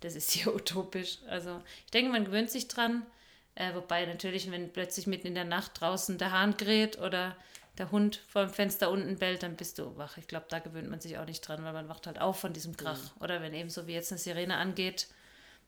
Das 0.00 0.14
ist 0.14 0.30
hier 0.32 0.54
utopisch. 0.54 1.18
Also 1.28 1.62
ich 1.86 1.90
denke, 1.90 2.10
man 2.12 2.24
gewöhnt 2.24 2.50
sich 2.50 2.68
dran. 2.68 3.06
Äh, 3.54 3.74
wobei 3.74 4.06
natürlich, 4.06 4.50
wenn 4.50 4.72
plötzlich 4.72 5.06
mitten 5.06 5.26
in 5.26 5.34
der 5.34 5.44
Nacht 5.44 5.80
draußen 5.80 6.18
der 6.18 6.32
Hahn 6.32 6.56
kräht 6.56 6.98
oder 6.98 7.36
der 7.78 7.90
Hund 7.90 8.22
vor 8.28 8.44
dem 8.44 8.52
Fenster 8.52 8.90
unten 8.90 9.18
bellt, 9.18 9.42
dann 9.42 9.56
bist 9.56 9.78
du 9.78 9.96
wach. 9.96 10.16
Ich 10.18 10.28
glaube, 10.28 10.46
da 10.48 10.58
gewöhnt 10.58 10.90
man 10.90 11.00
sich 11.00 11.18
auch 11.18 11.24
nicht 11.24 11.40
dran, 11.40 11.64
weil 11.64 11.72
man 11.72 11.88
wacht 11.88 12.06
halt 12.06 12.20
auf 12.20 12.38
von 12.38 12.52
diesem 12.52 12.76
Krach. 12.76 13.00
Oder 13.20 13.40
wenn 13.40 13.54
eben 13.54 13.70
so 13.70 13.86
wie 13.86 13.94
jetzt 13.94 14.12
eine 14.12 14.18
Sirene 14.18 14.56
angeht. 14.56 15.08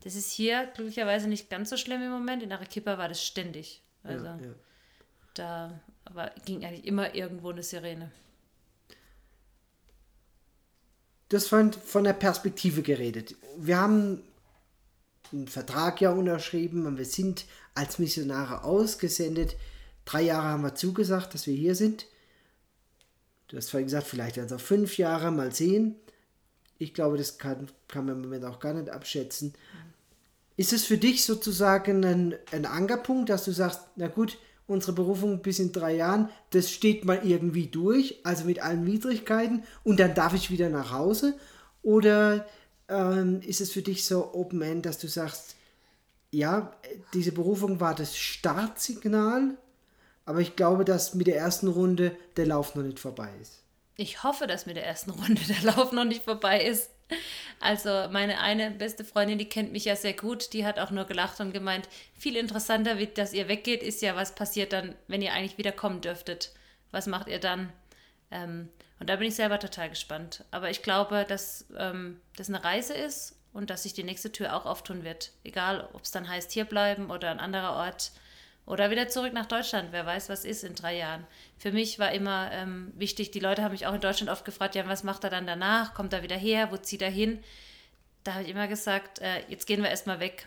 Das 0.05 0.15
ist 0.15 0.33
hier 0.33 0.67
glücklicherweise 0.75 1.29
nicht 1.29 1.49
ganz 1.49 1.71
so 1.71 1.77
schlimm 1.77 2.03
im 2.03 2.11
Moment. 2.11 2.43
In 2.43 2.53
Arequipa 2.53 2.99
war 2.99 3.09
das 3.09 3.25
ständig. 3.25 3.83
Also 4.03 4.27
Ja, 4.27 4.37
ja. 4.37 4.55
Da 5.35 5.81
aber 6.05 6.33
ging 6.45 6.65
eigentlich 6.65 6.87
immer 6.87 7.15
irgendwo 7.15 7.51
eine 7.51 7.63
Sirene. 7.63 8.11
Du 11.29 11.37
hast 11.37 11.49
vorhin 11.49 11.73
von 11.73 12.05
der 12.05 12.13
Perspektive 12.13 12.83
geredet. 12.83 13.35
Wir 13.57 13.79
haben 13.79 14.23
einen 15.33 15.49
Vertrag 15.49 16.01
ja 16.01 16.11
unterschrieben 16.11 16.87
und 16.87 16.99
wir 16.99 17.07
sind 17.07 17.47
als 17.75 17.99
Missionare 17.99 18.65
ausgesendet. 18.65 19.57
Drei 20.05 20.23
Jahre 20.23 20.49
haben 20.49 20.63
wir 20.63 20.75
zugesagt, 20.75 21.33
dass 21.33 21.47
wir 21.47 21.55
hier 21.55 21.75
sind. 21.75 22.07
Du 23.49 23.57
hast 23.57 23.71
vorhin 23.71 23.87
gesagt, 23.87 24.07
vielleicht 24.07 24.39
auch 24.39 24.61
fünf 24.61 24.99
Jahre, 24.99 25.31
mal 25.31 25.55
sehen. 25.55 25.97
Ich 26.79 26.95
glaube, 26.95 27.17
das 27.17 27.39
kann, 27.39 27.69
kann 27.89 28.07
man 28.07 28.17
im 28.17 28.23
Moment 28.23 28.45
auch 28.45 28.61
gar 28.61 28.75
nicht 28.75 28.91
abschätzen. 28.91 29.55
Ist 30.57 30.73
es 30.73 30.85
für 30.85 30.99
dich 30.99 31.25
sozusagen 31.25 32.05
ein, 32.05 32.35
ein 32.51 32.67
Ankerpunkt, 32.67 33.31
dass 33.31 33.45
du 33.45 33.53
sagst, 33.53 33.81
na 33.97 34.09
gut, 34.09 34.37
unsere 34.73 34.93
Berufung 34.93 35.43
bis 35.43 35.59
in 35.59 35.73
drei 35.73 35.95
Jahren, 35.97 36.29
das 36.51 36.71
steht 36.71 37.05
mal 37.05 37.21
irgendwie 37.23 37.67
durch, 37.67 38.21
also 38.25 38.45
mit 38.45 38.63
allen 38.63 38.87
Widrigkeiten, 38.87 39.63
und 39.85 40.01
dann 40.01 40.15
darf 40.15 40.35
ich 40.35 40.51
wieder 40.51 40.69
nach 40.69 40.93
Hause? 40.93 41.35
Oder 41.83 42.47
ähm, 42.89 43.41
ist 43.43 43.61
es 43.61 43.73
für 43.73 43.83
dich 43.83 44.05
so 44.05 44.35
Open 44.35 44.63
End, 44.63 44.87
dass 44.87 44.99
du 44.99 45.09
sagst, 45.09 45.57
ja, 46.31 46.73
diese 47.15 47.33
Berufung 47.33 47.81
war 47.81 47.95
das 47.95 48.17
Startsignal, 48.17 49.57
aber 50.25 50.41
ich 50.41 50.57
glaube, 50.57 50.85
dass 50.85 51.15
mit 51.15 51.27
der 51.27 51.37
ersten 51.37 51.69
Runde 51.69 52.17
der 52.37 52.47
Lauf 52.47 52.75
noch 52.75 52.83
nicht 52.83 52.99
vorbei 52.99 53.29
ist. 53.41 53.63
Ich 53.97 54.23
hoffe, 54.23 54.47
dass 54.47 54.67
mit 54.67 54.77
der 54.77 54.87
ersten 54.87 55.11
Runde 55.11 55.43
der 55.49 55.75
Lauf 55.75 55.93
noch 55.93 56.05
nicht 56.05 56.25
vorbei 56.25 56.65
ist. 56.65 56.91
Also 57.61 58.09
meine 58.11 58.41
eine 58.41 58.73
beste 58.73 59.05
Freundin, 59.05 59.39
die 59.39 59.49
kennt 59.49 59.71
mich 59.71 59.85
ja 59.85 59.95
sehr 59.95 60.15
gut, 60.15 60.53
die 60.53 60.67
hat 60.67 60.81
auch 60.81 60.91
nur 60.91 61.05
gelacht 61.05 61.39
und 61.39 61.53
gemeint, 61.53 61.89
viel 62.19 62.37
interessanter, 62.37 62.99
wie 62.99 63.07
dass 63.07 63.33
ihr 63.33 63.47
weggeht, 63.47 63.85
ist 63.85 64.03
ja, 64.03 64.17
was 64.17 64.35
passiert 64.35 64.73
dann, 64.73 64.97
wenn 65.07 65.23
ihr 65.23 65.33
eigentlich 65.33 65.59
wieder 65.59 65.71
kommen 65.71 66.01
dürftet. 66.01 66.53
Was 66.91 67.07
macht 67.07 67.29
ihr 67.29 67.39
dann? 67.39 67.73
Ähm, 68.33 68.69
und 68.99 69.11
da 69.11 69.17
bin 69.17 69.29
ich 69.29 69.37
selber 69.37 69.59
total 69.59 69.91
gespannt. 69.91 70.45
Aber 70.51 70.71
ich 70.71 70.83
glaube, 70.83 71.25
dass 71.29 71.67
ähm, 71.77 72.21
das 72.37 72.49
eine 72.49 72.65
Reise 72.65 72.95
ist 72.95 73.37
und 73.53 73.71
dass 73.71 73.85
sich 73.85 73.95
die 73.95 74.05
nächste 74.05 74.33
Tür 74.33 74.57
auch 74.57 74.67
auftun 74.67 75.05
wird. 75.05 75.33
Egal, 75.45 75.89
ob 75.93 76.03
es 76.03 76.11
dann 76.11 76.29
heißt, 76.29 76.53
hier 76.53 76.65
bleiben 76.65 77.11
oder 77.11 77.31
ein 77.31 77.41
anderer 77.41 77.75
Ort. 77.75 78.13
Oder 78.65 78.91
wieder 78.91 79.09
zurück 79.09 79.33
nach 79.33 79.47
Deutschland. 79.47 79.89
Wer 79.91 80.07
weiß, 80.07 80.29
was 80.29 80.45
ist 80.45 80.63
in 80.63 80.75
drei 80.75 80.97
Jahren. 80.97 81.27
Für 81.59 81.73
mich 81.73 81.99
war 81.99 82.13
immer 82.13 82.51
ähm, 82.53 82.93
wichtig, 82.95 83.33
die 83.33 83.41
Leute 83.41 83.63
haben 83.63 83.73
mich 83.73 83.87
auch 83.87 83.95
in 83.95 84.01
Deutschland 84.01 84.31
oft 84.31 84.45
gefragt, 84.45 84.75
ja, 84.75 84.87
was 84.87 85.03
macht 85.03 85.25
er 85.25 85.31
dann 85.31 85.47
danach? 85.47 85.95
Kommt 85.95 86.13
er 86.13 86.23
wieder 86.23 86.37
her? 86.37 86.71
Wo 86.71 86.77
zieht 86.77 87.03
er 87.03 87.11
hin? 87.11 87.43
Da 88.23 88.35
habe 88.35 88.45
ich 88.45 88.51
immer 88.51 88.69
gesagt, 88.69 89.19
äh, 89.19 89.41
jetzt 89.49 89.67
gehen 89.67 89.83
wir 89.83 89.91
erstmal 89.91 90.21
weg. 90.21 90.47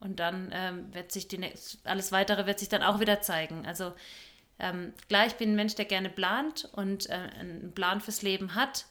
Und 0.00 0.20
dann 0.20 0.50
ähm, 0.52 0.94
wird 0.94 1.12
sich 1.12 1.28
die, 1.28 1.52
alles 1.84 2.12
Weitere 2.12 2.46
wird 2.46 2.58
sich 2.58 2.68
dann 2.68 2.82
auch 2.82 3.00
wieder 3.00 3.20
zeigen. 3.20 3.66
Also 3.66 3.92
ähm, 4.58 4.94
klar, 5.08 5.26
ich 5.26 5.34
bin 5.34 5.52
ein 5.52 5.56
Mensch, 5.56 5.74
der 5.74 5.84
gerne 5.84 6.08
plant 6.08 6.68
und 6.72 7.10
äh, 7.10 7.12
einen 7.12 7.72
Plan 7.74 8.00
fürs 8.00 8.22
Leben 8.22 8.54
hat. 8.54 8.86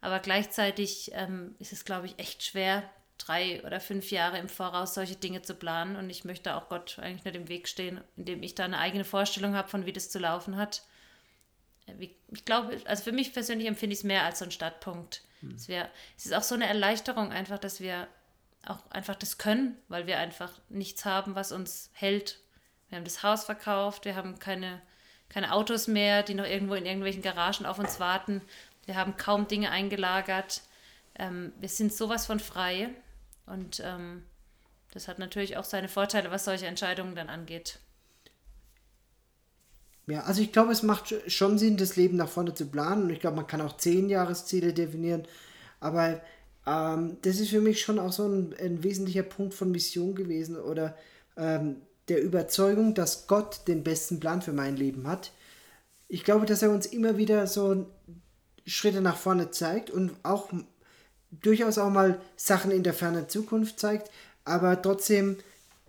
Aber 0.00 0.20
gleichzeitig 0.20 1.10
ähm, 1.14 1.56
ist 1.58 1.72
es, 1.72 1.84
glaube 1.84 2.06
ich, 2.06 2.18
echt 2.18 2.44
schwer, 2.44 2.88
drei 3.18 3.64
oder 3.64 3.80
fünf 3.80 4.10
Jahre 4.10 4.38
im 4.38 4.48
Voraus 4.48 4.94
solche 4.94 5.16
Dinge 5.16 5.42
zu 5.42 5.54
planen. 5.54 5.96
Und 5.96 6.10
ich 6.10 6.24
möchte 6.24 6.54
auch 6.56 6.68
Gott 6.68 6.98
eigentlich 6.98 7.24
nicht 7.24 7.36
im 7.36 7.48
Weg 7.48 7.68
stehen, 7.68 8.00
indem 8.16 8.42
ich 8.42 8.54
da 8.54 8.64
eine 8.64 8.78
eigene 8.78 9.04
Vorstellung 9.04 9.54
habe, 9.54 9.68
von 9.68 9.86
wie 9.86 9.92
das 9.92 10.10
zu 10.10 10.18
laufen 10.18 10.56
hat. 10.56 10.82
Äh, 11.86 12.08
Ich 12.32 12.44
glaube, 12.44 12.80
also 12.84 13.02
für 13.02 13.12
mich 13.12 13.32
persönlich 13.32 13.68
empfinde 13.68 13.94
ich 13.94 14.00
es 14.00 14.04
mehr 14.04 14.24
als 14.24 14.38
so 14.40 14.44
ein 14.44 14.50
Startpunkt. 14.50 15.22
Es, 15.54 15.68
wär, 15.68 15.90
es 16.16 16.26
ist 16.26 16.34
auch 16.34 16.42
so 16.42 16.54
eine 16.54 16.66
Erleichterung 16.66 17.30
einfach, 17.30 17.58
dass 17.58 17.80
wir 17.80 18.08
auch 18.66 18.90
einfach 18.90 19.14
das 19.14 19.38
können, 19.38 19.76
weil 19.88 20.06
wir 20.06 20.18
einfach 20.18 20.50
nichts 20.68 21.04
haben, 21.04 21.34
was 21.34 21.52
uns 21.52 21.90
hält. 21.92 22.40
Wir 22.88 22.96
haben 22.96 23.04
das 23.04 23.22
Haus 23.22 23.44
verkauft, 23.44 24.04
wir 24.04 24.16
haben 24.16 24.38
keine, 24.38 24.80
keine 25.28 25.52
Autos 25.52 25.86
mehr, 25.86 26.22
die 26.22 26.34
noch 26.34 26.46
irgendwo 26.46 26.74
in 26.74 26.86
irgendwelchen 26.86 27.22
Garagen 27.22 27.66
auf 27.66 27.78
uns 27.78 28.00
warten. 28.00 28.42
Wir 28.86 28.96
haben 28.96 29.16
kaum 29.16 29.46
Dinge 29.46 29.70
eingelagert. 29.70 30.62
Ähm, 31.18 31.52
wir 31.60 31.68
sind 31.68 31.92
sowas 31.92 32.26
von 32.26 32.40
frei 32.40 32.90
und 33.46 33.80
ähm, 33.84 34.22
das 34.92 35.08
hat 35.08 35.18
natürlich 35.18 35.56
auch 35.56 35.64
seine 35.64 35.88
Vorteile, 35.88 36.30
was 36.30 36.44
solche 36.44 36.66
Entscheidungen 36.66 37.14
dann 37.14 37.28
angeht. 37.28 37.78
Ja, 40.06 40.22
also 40.22 40.40
ich 40.40 40.52
glaube, 40.52 40.72
es 40.72 40.82
macht 40.82 41.06
sch- 41.06 41.28
schon 41.28 41.58
Sinn, 41.58 41.76
das 41.76 41.96
Leben 41.96 42.16
nach 42.16 42.28
vorne 42.28 42.54
zu 42.54 42.66
planen. 42.66 43.04
Und 43.04 43.10
ich 43.10 43.20
glaube, 43.20 43.36
man 43.36 43.46
kann 43.46 43.60
auch 43.60 43.76
zehn 43.76 44.08
Jahresziele 44.08 44.72
definieren. 44.72 45.26
Aber 45.80 46.20
ähm, 46.64 47.16
das 47.22 47.40
ist 47.40 47.50
für 47.50 47.60
mich 47.60 47.80
schon 47.80 47.98
auch 47.98 48.12
so 48.12 48.26
ein, 48.26 48.54
ein 48.60 48.82
wesentlicher 48.84 49.24
Punkt 49.24 49.54
von 49.54 49.70
Mission 49.70 50.14
gewesen 50.14 50.56
oder 50.56 50.96
ähm, 51.36 51.82
der 52.08 52.22
Überzeugung, 52.22 52.94
dass 52.94 53.26
Gott 53.26 53.66
den 53.66 53.82
besten 53.82 54.20
Plan 54.20 54.42
für 54.42 54.52
mein 54.52 54.76
Leben 54.76 55.08
hat. 55.08 55.32
Ich 56.08 56.22
glaube, 56.22 56.46
dass 56.46 56.62
er 56.62 56.70
uns 56.70 56.86
immer 56.86 57.16
wieder 57.18 57.48
so 57.48 57.90
Schritte 58.64 59.00
nach 59.00 59.16
vorne 59.16 59.50
zeigt 59.50 59.90
und 59.90 60.12
auch 60.22 60.52
durchaus 61.42 61.78
auch 61.78 61.90
mal 61.90 62.20
Sachen 62.36 62.70
in 62.70 62.82
der 62.82 62.94
fernen 62.94 63.28
Zukunft 63.28 63.80
zeigt. 63.80 64.10
Aber 64.44 64.80
trotzdem 64.80 65.36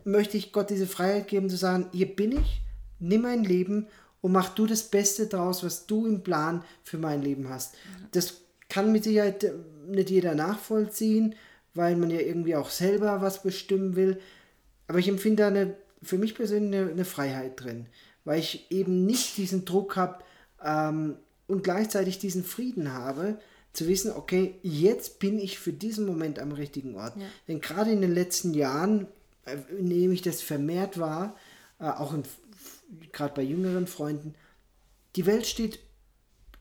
möchte 0.03 0.37
ich 0.37 0.51
Gott 0.51 0.69
diese 0.69 0.87
Freiheit 0.87 1.27
geben, 1.27 1.49
zu 1.49 1.57
sagen, 1.57 1.87
hier 1.91 2.15
bin 2.15 2.31
ich, 2.31 2.61
nimm 2.99 3.21
mein 3.21 3.43
Leben 3.43 3.87
und 4.21 4.31
mach 4.31 4.49
du 4.49 4.65
das 4.65 4.83
Beste 4.83 5.27
draus, 5.27 5.63
was 5.63 5.85
du 5.85 6.05
im 6.05 6.23
Plan 6.23 6.63
für 6.83 6.97
mein 6.97 7.21
Leben 7.21 7.49
hast. 7.49 7.75
Das 8.11 8.41
kann 8.69 8.91
mit 8.91 9.03
Sicherheit 9.03 9.43
äh, 9.43 9.53
nicht 9.87 10.09
jeder 10.09 10.35
nachvollziehen, 10.35 11.35
weil 11.73 11.95
man 11.95 12.09
ja 12.09 12.19
irgendwie 12.19 12.55
auch 12.55 12.69
selber 12.69 13.21
was 13.21 13.43
bestimmen 13.43 13.95
will. 13.95 14.19
Aber 14.87 14.99
ich 14.99 15.07
empfinde 15.07 15.43
da 15.43 15.47
eine, 15.47 15.75
für 16.01 16.17
mich 16.17 16.35
persönlich 16.35 16.81
eine, 16.81 16.91
eine 16.91 17.05
Freiheit 17.05 17.61
drin, 17.63 17.85
weil 18.25 18.39
ich 18.39 18.71
eben 18.71 19.05
nicht 19.05 19.37
diesen 19.37 19.65
Druck 19.65 19.95
habe 19.95 20.23
ähm, 20.63 21.17
und 21.47 21.63
gleichzeitig 21.63 22.19
diesen 22.19 22.43
Frieden 22.43 22.93
habe, 22.93 23.39
zu 23.73 23.87
wissen, 23.87 24.11
okay, 24.11 24.55
jetzt 24.63 25.19
bin 25.19 25.39
ich 25.39 25.59
für 25.59 25.73
diesen 25.73 26.05
Moment 26.05 26.39
am 26.39 26.51
richtigen 26.51 26.95
Ort. 26.95 27.15
Ja. 27.17 27.25
Denn 27.47 27.61
gerade 27.61 27.91
in 27.91 28.01
den 28.01 28.13
letzten 28.13 28.53
Jahren 28.53 29.07
äh, 29.45 29.57
nehme 29.79 30.13
ich 30.13 30.21
das 30.21 30.41
vermehrt 30.41 30.99
wahr, 30.99 31.35
äh, 31.79 31.85
auch 31.85 32.15
gerade 33.11 33.33
bei 33.33 33.43
jüngeren 33.43 33.87
Freunden, 33.87 34.33
die 35.15 35.25
Welt 35.25 35.45
steht 35.45 35.79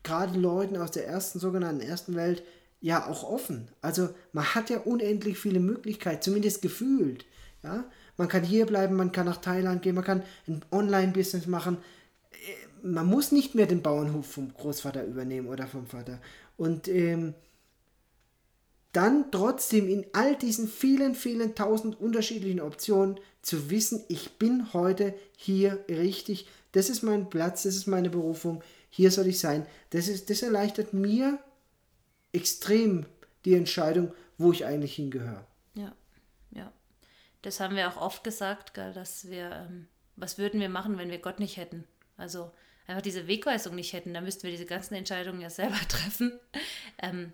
gerade 0.03 0.39
Leuten 0.39 0.77
aus 0.77 0.91
der 0.91 1.07
ersten, 1.07 1.39
sogenannten 1.39 1.81
ersten 1.81 2.15
Welt 2.15 2.43
ja 2.81 3.07
auch 3.07 3.23
offen. 3.23 3.67
Also 3.81 4.09
man 4.31 4.55
hat 4.55 4.69
ja 4.69 4.79
unendlich 4.79 5.37
viele 5.37 5.59
Möglichkeiten, 5.59 6.21
zumindest 6.21 6.61
gefühlt. 6.61 7.25
Ja? 7.63 7.85
Man 8.17 8.27
kann 8.27 8.43
hier 8.43 8.65
bleiben, 8.65 8.95
man 8.95 9.11
kann 9.11 9.25
nach 9.25 9.37
Thailand 9.37 9.81
gehen, 9.81 9.95
man 9.95 10.03
kann 10.03 10.23
ein 10.47 10.63
Online-Business 10.71 11.47
machen. 11.47 11.77
Äh, 12.31 12.87
man 12.87 13.05
muss 13.05 13.31
nicht 13.31 13.55
mehr 13.55 13.65
den 13.65 13.81
Bauernhof 13.81 14.25
vom 14.25 14.53
Großvater 14.53 15.03
übernehmen 15.03 15.47
oder 15.47 15.67
vom 15.67 15.87
Vater. 15.87 16.19
Und 16.57 16.87
ähm, 16.87 17.35
dann 18.91 19.31
trotzdem 19.31 19.87
in 19.87 20.07
all 20.13 20.35
diesen 20.35 20.67
vielen, 20.67 21.13
vielen 21.13 21.53
tausend 21.53 21.99
unterschiedlichen 22.01 22.59
Optionen 22.59 23.19
zu 23.41 23.69
wissen, 23.69 24.03
ich 24.07 24.37
bin 24.39 24.73
heute 24.73 25.13
hier 25.35 25.85
richtig, 25.87 26.47
das 26.71 26.89
ist 26.89 27.03
mein 27.03 27.29
Platz, 27.29 27.63
das 27.63 27.75
ist 27.75 27.85
meine 27.85 28.09
Berufung, 28.09 28.63
hier 28.89 29.11
soll 29.11 29.27
ich 29.27 29.39
sein. 29.39 29.67
Das, 29.91 30.07
ist, 30.07 30.29
das 30.29 30.41
erleichtert 30.41 30.93
mir 30.93 31.37
extrem 32.31 33.05
die 33.45 33.53
Entscheidung, 33.53 34.13
wo 34.37 34.51
ich 34.51 34.65
eigentlich 34.65 34.95
hingehöre. 34.95 35.45
Ja, 35.75 35.93
ja. 36.51 36.71
Das 37.43 37.59
haben 37.59 37.75
wir 37.75 37.87
auch 37.89 38.01
oft 38.01 38.23
gesagt, 38.23 38.77
dass 38.77 39.29
wir, 39.29 39.67
ähm, 39.69 39.87
was 40.15 40.37
würden 40.37 40.59
wir 40.59 40.69
machen, 40.69 40.97
wenn 40.97 41.11
wir 41.11 41.19
Gott 41.19 41.39
nicht 41.39 41.57
hätten? 41.57 41.83
Also 42.17 42.51
einfach 42.87 43.01
diese 43.01 43.27
Wegweisung 43.27 43.75
nicht 43.75 43.93
hätten, 43.93 44.13
dann 44.13 44.23
müssten 44.23 44.43
wir 44.43 44.51
diese 44.51 44.65
ganzen 44.65 44.95
Entscheidungen 44.95 45.41
ja 45.41 45.49
selber 45.49 45.79
treffen. 45.87 46.39
ähm, 47.01 47.31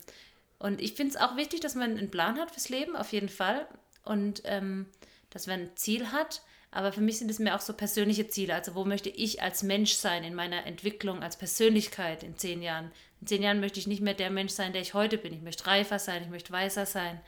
und 0.58 0.80
ich 0.80 0.94
finde 0.94 1.14
es 1.14 1.20
auch 1.20 1.36
wichtig, 1.36 1.60
dass 1.60 1.74
man 1.74 1.96
einen 1.96 2.10
Plan 2.10 2.38
hat 2.38 2.50
fürs 2.50 2.68
Leben, 2.68 2.96
auf 2.96 3.12
jeden 3.12 3.28
Fall. 3.28 3.66
Und 4.02 4.42
ähm, 4.44 4.86
dass 5.30 5.46
man 5.46 5.60
ein 5.60 5.76
Ziel 5.76 6.12
hat. 6.12 6.42
Aber 6.70 6.92
für 6.92 7.00
mich 7.00 7.18
sind 7.18 7.30
es 7.30 7.38
mehr 7.38 7.54
auch 7.54 7.60
so 7.60 7.72
persönliche 7.72 8.28
Ziele. 8.28 8.54
Also 8.54 8.74
wo 8.74 8.84
möchte 8.84 9.10
ich 9.10 9.42
als 9.42 9.62
Mensch 9.62 9.92
sein 9.92 10.24
in 10.24 10.34
meiner 10.34 10.66
Entwicklung, 10.66 11.22
als 11.22 11.36
Persönlichkeit 11.36 12.22
in 12.22 12.36
zehn 12.36 12.62
Jahren? 12.62 12.90
In 13.20 13.26
zehn 13.26 13.42
Jahren 13.42 13.60
möchte 13.60 13.78
ich 13.78 13.86
nicht 13.86 14.00
mehr 14.00 14.14
der 14.14 14.30
Mensch 14.30 14.52
sein, 14.52 14.72
der 14.72 14.82
ich 14.82 14.94
heute 14.94 15.18
bin. 15.18 15.32
Ich 15.32 15.42
möchte 15.42 15.66
reifer 15.66 15.98
sein, 15.98 16.22
ich 16.22 16.30
möchte 16.30 16.52
weiser 16.52 16.86
sein, 16.86 17.20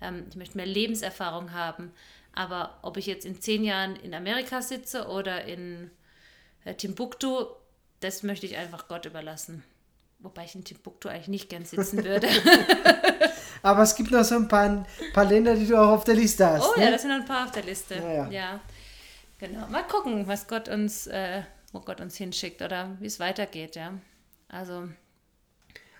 ähm, 0.00 0.26
ich 0.30 0.36
möchte 0.36 0.56
mehr 0.56 0.66
Lebenserfahrung 0.66 1.52
haben. 1.52 1.92
Aber 2.32 2.78
ob 2.82 2.96
ich 2.96 3.06
jetzt 3.06 3.26
in 3.26 3.40
zehn 3.40 3.64
Jahren 3.64 3.96
in 3.96 4.14
Amerika 4.14 4.62
sitze 4.62 5.08
oder 5.08 5.44
in 5.44 5.90
äh, 6.64 6.74
Timbuktu, 6.74 7.46
das 8.00 8.22
möchte 8.22 8.46
ich 8.46 8.56
einfach 8.56 8.88
Gott 8.88 9.06
überlassen. 9.06 9.62
Wobei 10.18 10.44
ich 10.44 10.54
in 10.54 10.64
Timbuktu 10.64 11.08
eigentlich 11.08 11.28
nicht 11.28 11.48
gern 11.48 11.64
sitzen 11.64 12.04
würde. 12.04 12.28
Aber 13.62 13.82
es 13.82 13.94
gibt 13.94 14.10
noch 14.10 14.24
so 14.24 14.36
ein 14.36 14.48
paar, 14.48 14.86
paar 15.12 15.24
Länder, 15.24 15.54
die 15.54 15.66
du 15.66 15.76
auch 15.76 15.88
auf 15.88 16.04
der 16.04 16.14
Liste 16.14 16.46
hast. 16.46 16.64
Oh 16.64 16.78
ne? 16.78 16.84
ja, 16.84 16.90
das 16.90 17.02
sind 17.02 17.10
noch 17.10 17.18
ein 17.18 17.24
paar 17.26 17.44
auf 17.44 17.50
der 17.50 17.64
Liste. 17.64 17.96
Ja, 17.96 18.12
ja. 18.12 18.30
ja. 18.30 18.60
Genau. 19.38 19.66
Mal 19.68 19.82
gucken, 19.82 20.26
was 20.26 20.46
Gott 20.46 20.68
uns, 20.68 21.06
äh, 21.06 21.42
wo 21.72 21.80
Gott 21.80 22.00
uns 22.00 22.16
hinschickt 22.16 22.62
oder 22.62 22.96
wie 23.00 23.06
es 23.06 23.20
weitergeht, 23.20 23.76
ja. 23.76 23.92
Also. 24.48 24.88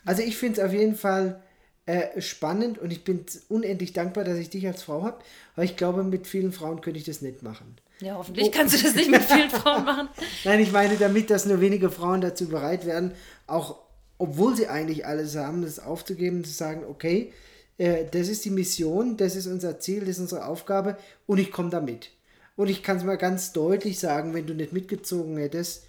Also 0.04 0.22
ich 0.22 0.36
finde 0.36 0.60
es 0.60 0.66
auf 0.66 0.72
jeden 0.72 0.94
Fall 0.94 1.42
äh, 1.86 2.20
spannend 2.20 2.78
und 2.78 2.90
ich 2.90 3.04
bin 3.04 3.24
unendlich 3.48 3.92
dankbar, 3.92 4.24
dass 4.24 4.38
ich 4.38 4.50
dich 4.50 4.66
als 4.66 4.82
Frau 4.82 5.02
habe, 5.02 5.18
weil 5.54 5.66
ich 5.66 5.76
glaube, 5.76 6.02
mit 6.02 6.26
vielen 6.26 6.52
Frauen 6.52 6.80
könnte 6.80 6.98
ich 6.98 7.06
das 7.06 7.22
nicht 7.22 7.42
machen. 7.42 7.76
Ja, 8.00 8.16
hoffentlich 8.16 8.48
oh. 8.48 8.50
kannst 8.52 8.74
du 8.74 8.82
das 8.82 8.94
nicht 8.94 9.10
mit 9.10 9.22
vielen 9.22 9.50
Frauen 9.50 9.84
machen. 9.84 10.08
Nein, 10.44 10.60
ich 10.60 10.72
meine 10.72 10.96
damit, 10.96 11.30
dass 11.30 11.46
nur 11.46 11.60
wenige 11.60 11.90
Frauen 11.90 12.20
dazu 12.20 12.48
bereit 12.48 12.86
werden, 12.86 13.12
auch 13.46 13.78
obwohl 14.18 14.56
sie 14.56 14.66
eigentlich 14.66 15.06
alles 15.06 15.36
haben, 15.36 15.62
das 15.62 15.78
aufzugeben, 15.78 16.44
zu 16.44 16.50
sagen, 16.50 16.84
okay, 16.84 17.32
äh, 17.78 18.04
das 18.10 18.28
ist 18.28 18.44
die 18.44 18.50
Mission, 18.50 19.16
das 19.16 19.36
ist 19.36 19.46
unser 19.46 19.78
Ziel, 19.78 20.00
das 20.00 20.10
ist 20.10 20.20
unsere 20.20 20.46
Aufgabe 20.46 20.98
und 21.26 21.38
ich 21.38 21.50
komme 21.50 21.70
damit. 21.70 22.10
Und 22.56 22.68
ich 22.68 22.82
kann 22.82 22.96
es 22.96 23.04
mal 23.04 23.18
ganz 23.18 23.52
deutlich 23.52 23.98
sagen, 24.00 24.34
wenn 24.34 24.46
du 24.46 24.54
nicht 24.54 24.72
mitgezogen 24.72 25.36
hättest, 25.36 25.84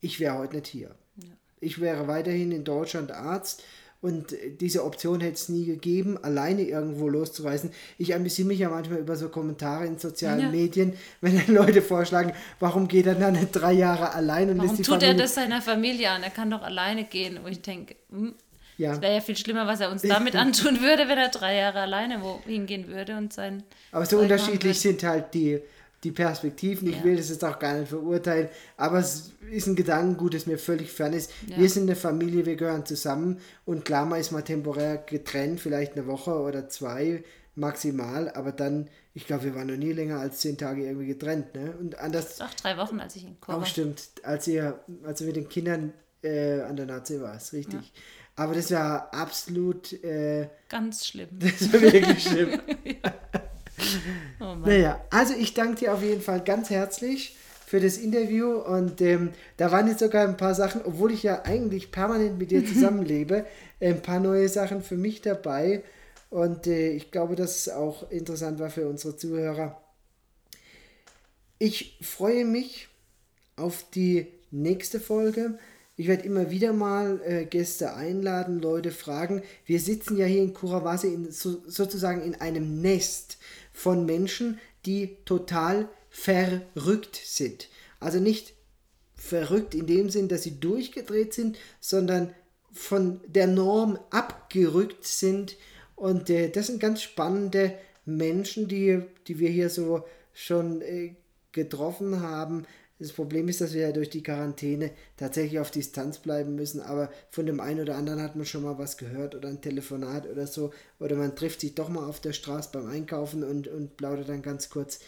ich 0.00 0.18
wäre 0.20 0.38
heute 0.38 0.56
nicht 0.56 0.68
hier. 0.68 0.94
Ja. 1.16 1.28
Ich 1.60 1.80
wäre 1.80 2.08
weiterhin 2.08 2.52
in 2.52 2.64
Deutschland 2.64 3.10
Arzt 3.10 3.62
und 4.02 4.34
diese 4.60 4.84
Option 4.84 5.20
hätte 5.20 5.34
es 5.34 5.48
nie 5.48 5.64
gegeben, 5.64 6.18
alleine 6.22 6.62
irgendwo 6.62 7.08
loszureisen. 7.08 7.70
Ich 7.98 8.14
amüsiere 8.14 8.48
mich 8.48 8.58
ja 8.58 8.68
manchmal 8.68 8.98
über 8.98 9.14
so 9.14 9.28
Kommentare 9.28 9.86
in 9.86 9.96
sozialen 9.96 10.40
ja. 10.40 10.48
Medien, 10.50 10.94
wenn 11.20 11.36
dann 11.36 11.54
Leute 11.54 11.80
vorschlagen, 11.82 12.32
warum 12.58 12.88
geht 12.88 13.06
er 13.06 13.14
dann 13.14 13.34
nicht 13.34 13.48
drei 13.52 13.72
Jahre 13.72 14.12
allein 14.12 14.50
und 14.50 14.58
warum 14.58 14.70
lässt 14.70 14.80
die 14.80 14.82
tut 14.82 14.94
Familie... 14.94 15.14
er 15.14 15.22
das 15.22 15.34
seiner 15.36 15.62
Familie 15.62 16.10
an? 16.10 16.24
Er 16.24 16.30
kann 16.30 16.50
doch 16.50 16.62
alleine 16.62 17.04
gehen. 17.04 17.38
Und 17.38 17.52
ich 17.52 17.62
denke, 17.62 17.94
hm, 18.10 18.34
ja. 18.76 18.94
Es 18.94 19.00
wäre 19.00 19.14
ja 19.14 19.20
viel 19.20 19.36
schlimmer, 19.36 19.68
was 19.68 19.78
er 19.78 19.92
uns 19.92 20.02
damit 20.02 20.34
antun 20.36 20.80
würde, 20.80 21.08
wenn 21.08 21.18
er 21.18 21.28
drei 21.28 21.56
Jahre 21.56 21.78
alleine 21.78 22.22
wohin 22.22 22.66
gehen 22.66 22.88
würde 22.88 23.16
und 23.16 23.32
sein. 23.32 23.62
Aber 23.92 24.04
so 24.04 24.18
unterschiedlich 24.18 24.80
sind 24.80 25.04
halt 25.04 25.32
die, 25.34 25.60
die 26.04 26.10
Perspektiven. 26.10 26.88
Ich 26.88 26.96
ja. 26.96 27.04
will 27.04 27.16
das 27.16 27.28
jetzt 27.28 27.44
auch 27.44 27.58
gar 27.58 27.74
nicht 27.74 27.88
verurteilen, 27.88 28.48
aber 28.76 28.98
es 28.98 29.32
ist 29.50 29.66
ein 29.66 29.76
Gedankengut, 29.76 30.34
das 30.34 30.46
mir 30.46 30.58
völlig 30.58 30.90
fern 30.90 31.12
ist. 31.12 31.30
Ja. 31.46 31.58
Wir 31.58 31.68
sind 31.68 31.84
eine 31.84 31.96
Familie, 31.96 32.44
wir 32.46 32.56
gehören 32.56 32.84
zusammen 32.84 33.40
und 33.64 33.84
klar, 33.84 34.04
man 34.04 34.20
ist 34.20 34.32
mal 34.32 34.42
temporär 34.42 34.98
getrennt, 34.98 35.60
vielleicht 35.60 35.92
eine 35.92 36.06
Woche 36.06 36.32
oder 36.32 36.68
zwei 36.68 37.22
maximal, 37.54 38.30
aber 38.30 38.52
dann, 38.52 38.88
ich 39.14 39.26
glaube, 39.26 39.44
wir 39.44 39.54
waren 39.54 39.66
noch 39.66 39.76
nie 39.76 39.92
länger 39.92 40.18
als 40.18 40.38
zehn 40.38 40.56
Tage 40.56 40.86
irgendwie 40.86 41.06
getrennt. 41.06 41.54
Ne? 41.54 41.74
Und 41.78 41.98
anders. 41.98 42.40
Ach, 42.40 42.54
drei 42.54 42.76
Wochen, 42.78 42.98
als 42.98 43.14
ich 43.16 43.24
in 43.24 43.38
Chor 43.40 43.56
Auch 43.56 43.66
stimmt, 43.66 44.10
als 44.22 44.48
ihr, 44.48 44.80
als 45.04 45.18
du 45.18 45.26
mit 45.26 45.36
den 45.36 45.48
Kindern 45.48 45.92
äh, 46.22 46.62
an 46.62 46.76
der 46.76 46.86
Nazi 46.86 47.20
warst, 47.20 47.52
richtig. 47.52 47.80
Ja. 47.80 48.02
Aber 48.36 48.54
das 48.54 48.70
war 48.70 49.12
absolut. 49.12 49.92
Äh, 50.02 50.48
Ganz 50.68 51.06
schlimm. 51.06 51.28
Das 51.38 51.70
war 51.72 51.80
wirklich 51.82 52.22
schlimm. 52.22 52.60
oh 54.40 54.54
naja, 54.64 55.04
also 55.10 55.34
ich 55.34 55.54
danke 55.54 55.80
dir 55.80 55.94
auf 55.94 56.02
jeden 56.02 56.22
Fall 56.22 56.42
ganz 56.42 56.70
herzlich 56.70 57.36
für 57.66 57.80
das 57.80 57.96
Interview 57.96 58.52
und 58.58 59.00
ähm, 59.00 59.30
da 59.56 59.72
waren 59.72 59.88
jetzt 59.88 60.00
sogar 60.00 60.28
ein 60.28 60.36
paar 60.36 60.54
Sachen, 60.54 60.82
obwohl 60.84 61.12
ich 61.12 61.22
ja 61.22 61.42
eigentlich 61.44 61.90
permanent 61.90 62.38
mit 62.38 62.50
dir 62.50 62.66
zusammenlebe, 62.72 63.46
ein 63.80 64.02
paar 64.02 64.20
neue 64.20 64.48
Sachen 64.48 64.82
für 64.82 64.96
mich 64.96 65.22
dabei 65.22 65.82
und 66.30 66.66
äh, 66.66 66.90
ich 66.90 67.10
glaube, 67.10 67.36
dass 67.36 67.58
es 67.58 67.68
auch 67.68 68.10
interessant 68.10 68.58
war 68.58 68.70
für 68.70 68.88
unsere 68.88 69.16
Zuhörer. 69.16 69.80
Ich 71.58 71.98
freue 72.00 72.44
mich 72.44 72.88
auf 73.56 73.84
die 73.94 74.26
nächste 74.50 74.98
Folge. 74.98 75.58
Ich 75.96 76.08
werde 76.08 76.24
immer 76.24 76.50
wieder 76.50 76.72
mal 76.72 77.20
äh, 77.24 77.44
Gäste 77.44 77.94
einladen, 77.94 78.60
Leute 78.60 78.90
fragen. 78.90 79.42
Wir 79.66 79.78
sitzen 79.78 80.16
ja 80.16 80.26
hier 80.26 80.42
in 80.42 80.54
Kurawasi 80.54 81.08
in, 81.08 81.30
so, 81.30 81.62
sozusagen 81.66 82.22
in 82.22 82.34
einem 82.34 82.80
Nest 82.80 83.38
von 83.72 84.06
Menschen, 84.06 84.58
die 84.86 85.16
total 85.24 85.88
verrückt 86.10 87.20
sind. 87.24 87.68
Also 88.00 88.18
nicht 88.18 88.54
verrückt 89.14 89.74
in 89.74 89.86
dem 89.86 90.10
Sinn, 90.10 90.28
dass 90.28 90.42
sie 90.42 90.58
durchgedreht 90.58 91.32
sind, 91.32 91.56
sondern 91.80 92.34
von 92.72 93.20
der 93.26 93.46
Norm 93.46 93.98
abgerückt 94.10 95.04
sind. 95.04 95.56
Und 95.94 96.30
äh, 96.30 96.50
das 96.50 96.66
sind 96.66 96.80
ganz 96.80 97.02
spannende 97.02 97.74
Menschen, 98.04 98.66
die, 98.68 99.02
die 99.28 99.38
wir 99.38 99.50
hier 99.50 99.70
so 99.70 100.04
schon 100.32 100.82
äh, 100.82 101.14
getroffen 101.52 102.20
haben. 102.20 102.66
Das 103.02 103.12
Problem 103.12 103.48
ist, 103.48 103.60
dass 103.60 103.74
wir 103.74 103.80
ja 103.82 103.92
durch 103.92 104.10
die 104.10 104.22
Quarantäne 104.22 104.92
tatsächlich 105.16 105.58
auf 105.58 105.72
Distanz 105.72 106.18
bleiben 106.18 106.54
müssen, 106.54 106.80
aber 106.80 107.10
von 107.30 107.46
dem 107.46 107.58
einen 107.58 107.80
oder 107.80 107.96
anderen 107.96 108.22
hat 108.22 108.36
man 108.36 108.46
schon 108.46 108.62
mal 108.62 108.78
was 108.78 108.96
gehört 108.96 109.34
oder 109.34 109.48
ein 109.48 109.60
Telefonat 109.60 110.30
oder 110.30 110.46
so. 110.46 110.72
Oder 111.00 111.16
man 111.16 111.34
trifft 111.34 111.62
sich 111.62 111.74
doch 111.74 111.88
mal 111.88 112.08
auf 112.08 112.20
der 112.20 112.32
Straße 112.32 112.70
beim 112.72 112.88
Einkaufen 112.88 113.42
und, 113.42 113.66
und 113.66 113.96
plaudert 113.96 114.28
dann 114.28 114.40
ganz 114.40 114.70
kurz. 114.70 115.00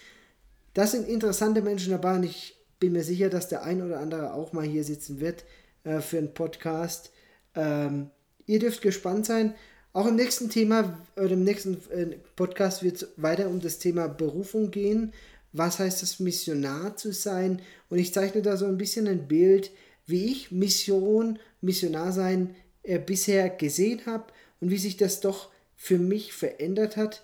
Das 0.73 0.91
sind 0.91 1.09
interessante 1.09 1.63
Menschen 1.63 1.93
dabei 1.93 2.17
und 2.17 2.25
ich 2.25 2.57
bin 2.81 2.95
mir 2.95 3.05
sicher, 3.05 3.31
dass 3.31 3.49
der 3.49 3.63
ein 3.63 3.81
oder 3.81 4.01
andere 4.01 4.35
auch 4.35 4.53
mal 4.53 4.65
hier 4.65 4.83
sitzen 4.83 5.21
wird 5.21 5.45
äh, 5.85 6.01
für 6.01 6.19
einen 6.19 6.35
Podcast. 6.35 7.13
Ähm, 7.55 8.11
ihr 8.47 8.59
dürft 8.59 8.83
gespannt 8.83 9.25
sein. 9.25 9.55
Auch 9.93 10.07
im 10.07 10.17
nächsten 10.17 10.51
Thema 10.51 10.99
oder 11.15 11.31
im 11.31 11.45
nächsten 11.45 11.75
äh, 11.93 12.17
Podcast 12.35 12.83
wird 12.83 12.97
es 12.97 13.09
weiter 13.17 13.47
um 13.47 13.61
das 13.61 13.79
Thema 13.79 14.09
Berufung 14.09 14.73
gehen 14.73 15.13
was 15.55 15.79
heißt 15.79 16.03
es, 16.03 16.21
Missionar 16.21 16.97
zu 16.97 17.13
sein. 17.13 17.63
Und 17.89 17.99
ich 17.99 18.13
zeichne 18.13 18.43
da 18.43 18.57
so 18.57 18.67
ein 18.67 18.77
bisschen 18.77 19.07
ein 19.07 19.27
Bild, 19.29 19.71
wie 20.05 20.27
ich 20.27 20.51
Mission, 20.51 21.39
Missionar 21.63 22.13
sein 22.13 22.55
äh, 22.83 22.99
bisher 22.99 23.49
gesehen 23.49 24.05
habe 24.05 24.27
und 24.61 24.71
wie 24.71 24.79
sich 24.79 24.97
das 24.97 25.21
doch 25.21 25.51
für 25.77 25.99
mich 25.99 26.33
verändert 26.33 26.97
hat. 26.97 27.23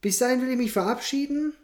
Bis 0.00 0.18
dahin 0.18 0.42
will 0.42 0.50
ich 0.50 0.58
mich 0.58 0.72
verabschieden. 0.72 1.54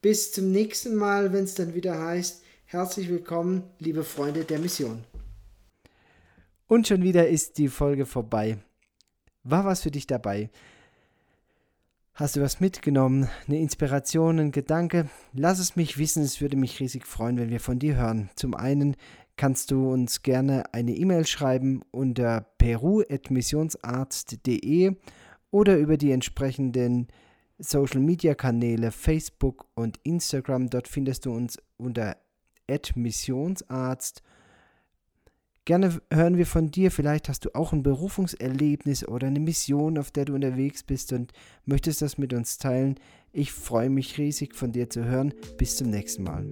Bis 0.00 0.32
zum 0.32 0.50
nächsten 0.50 0.96
Mal, 0.96 1.32
wenn 1.32 1.44
es 1.44 1.54
dann 1.54 1.74
wieder 1.74 1.98
heißt, 1.98 2.42
herzlich 2.64 3.08
willkommen, 3.08 3.62
liebe 3.78 4.04
Freunde 4.04 4.44
der 4.44 4.58
Mission. 4.58 5.04
Und 6.66 6.88
schon 6.88 7.02
wieder 7.02 7.28
ist 7.28 7.58
die 7.58 7.68
Folge 7.68 8.06
vorbei. 8.06 8.58
War 9.42 9.66
was 9.66 9.82
für 9.82 9.90
dich 9.90 10.06
dabei? 10.06 10.50
Hast 12.16 12.36
du 12.36 12.40
was 12.40 12.60
mitgenommen? 12.60 13.28
Eine 13.48 13.58
Inspiration, 13.58 14.38
ein 14.38 14.52
Gedanke? 14.52 15.10
Lass 15.32 15.58
es 15.58 15.74
mich 15.74 15.98
wissen, 15.98 16.22
es 16.22 16.40
würde 16.40 16.56
mich 16.56 16.78
riesig 16.78 17.08
freuen, 17.08 17.38
wenn 17.38 17.50
wir 17.50 17.58
von 17.58 17.80
dir 17.80 17.96
hören. 17.96 18.30
Zum 18.36 18.54
einen 18.54 18.94
kannst 19.34 19.72
du 19.72 19.90
uns 19.90 20.22
gerne 20.22 20.72
eine 20.72 20.94
E-Mail 20.94 21.26
schreiben 21.26 21.82
unter 21.90 22.42
peru.missionsarzt.de 22.58 24.94
oder 25.50 25.76
über 25.76 25.96
die 25.96 26.12
entsprechenden 26.12 27.08
Social 27.58 28.00
Media 28.00 28.36
Kanäle, 28.36 28.92
Facebook 28.92 29.66
und 29.74 29.98
Instagram. 30.04 30.70
Dort 30.70 30.86
findest 30.86 31.26
du 31.26 31.34
uns 31.34 31.58
unter 31.78 32.16
Missionsarzt. 32.94 34.22
Gerne 35.66 35.98
hören 36.12 36.36
wir 36.36 36.46
von 36.46 36.70
dir. 36.70 36.90
Vielleicht 36.90 37.30
hast 37.30 37.46
du 37.46 37.54
auch 37.54 37.72
ein 37.72 37.82
Berufungserlebnis 37.82 39.08
oder 39.08 39.28
eine 39.28 39.40
Mission, 39.40 39.96
auf 39.96 40.10
der 40.10 40.26
du 40.26 40.34
unterwegs 40.34 40.82
bist 40.82 41.12
und 41.14 41.32
möchtest 41.64 42.02
das 42.02 42.18
mit 42.18 42.34
uns 42.34 42.58
teilen. 42.58 42.96
Ich 43.32 43.50
freue 43.52 43.88
mich 43.88 44.18
riesig 44.18 44.54
von 44.54 44.72
dir 44.72 44.90
zu 44.90 45.04
hören. 45.04 45.32
Bis 45.56 45.76
zum 45.76 45.88
nächsten 45.88 46.22
Mal. 46.22 46.44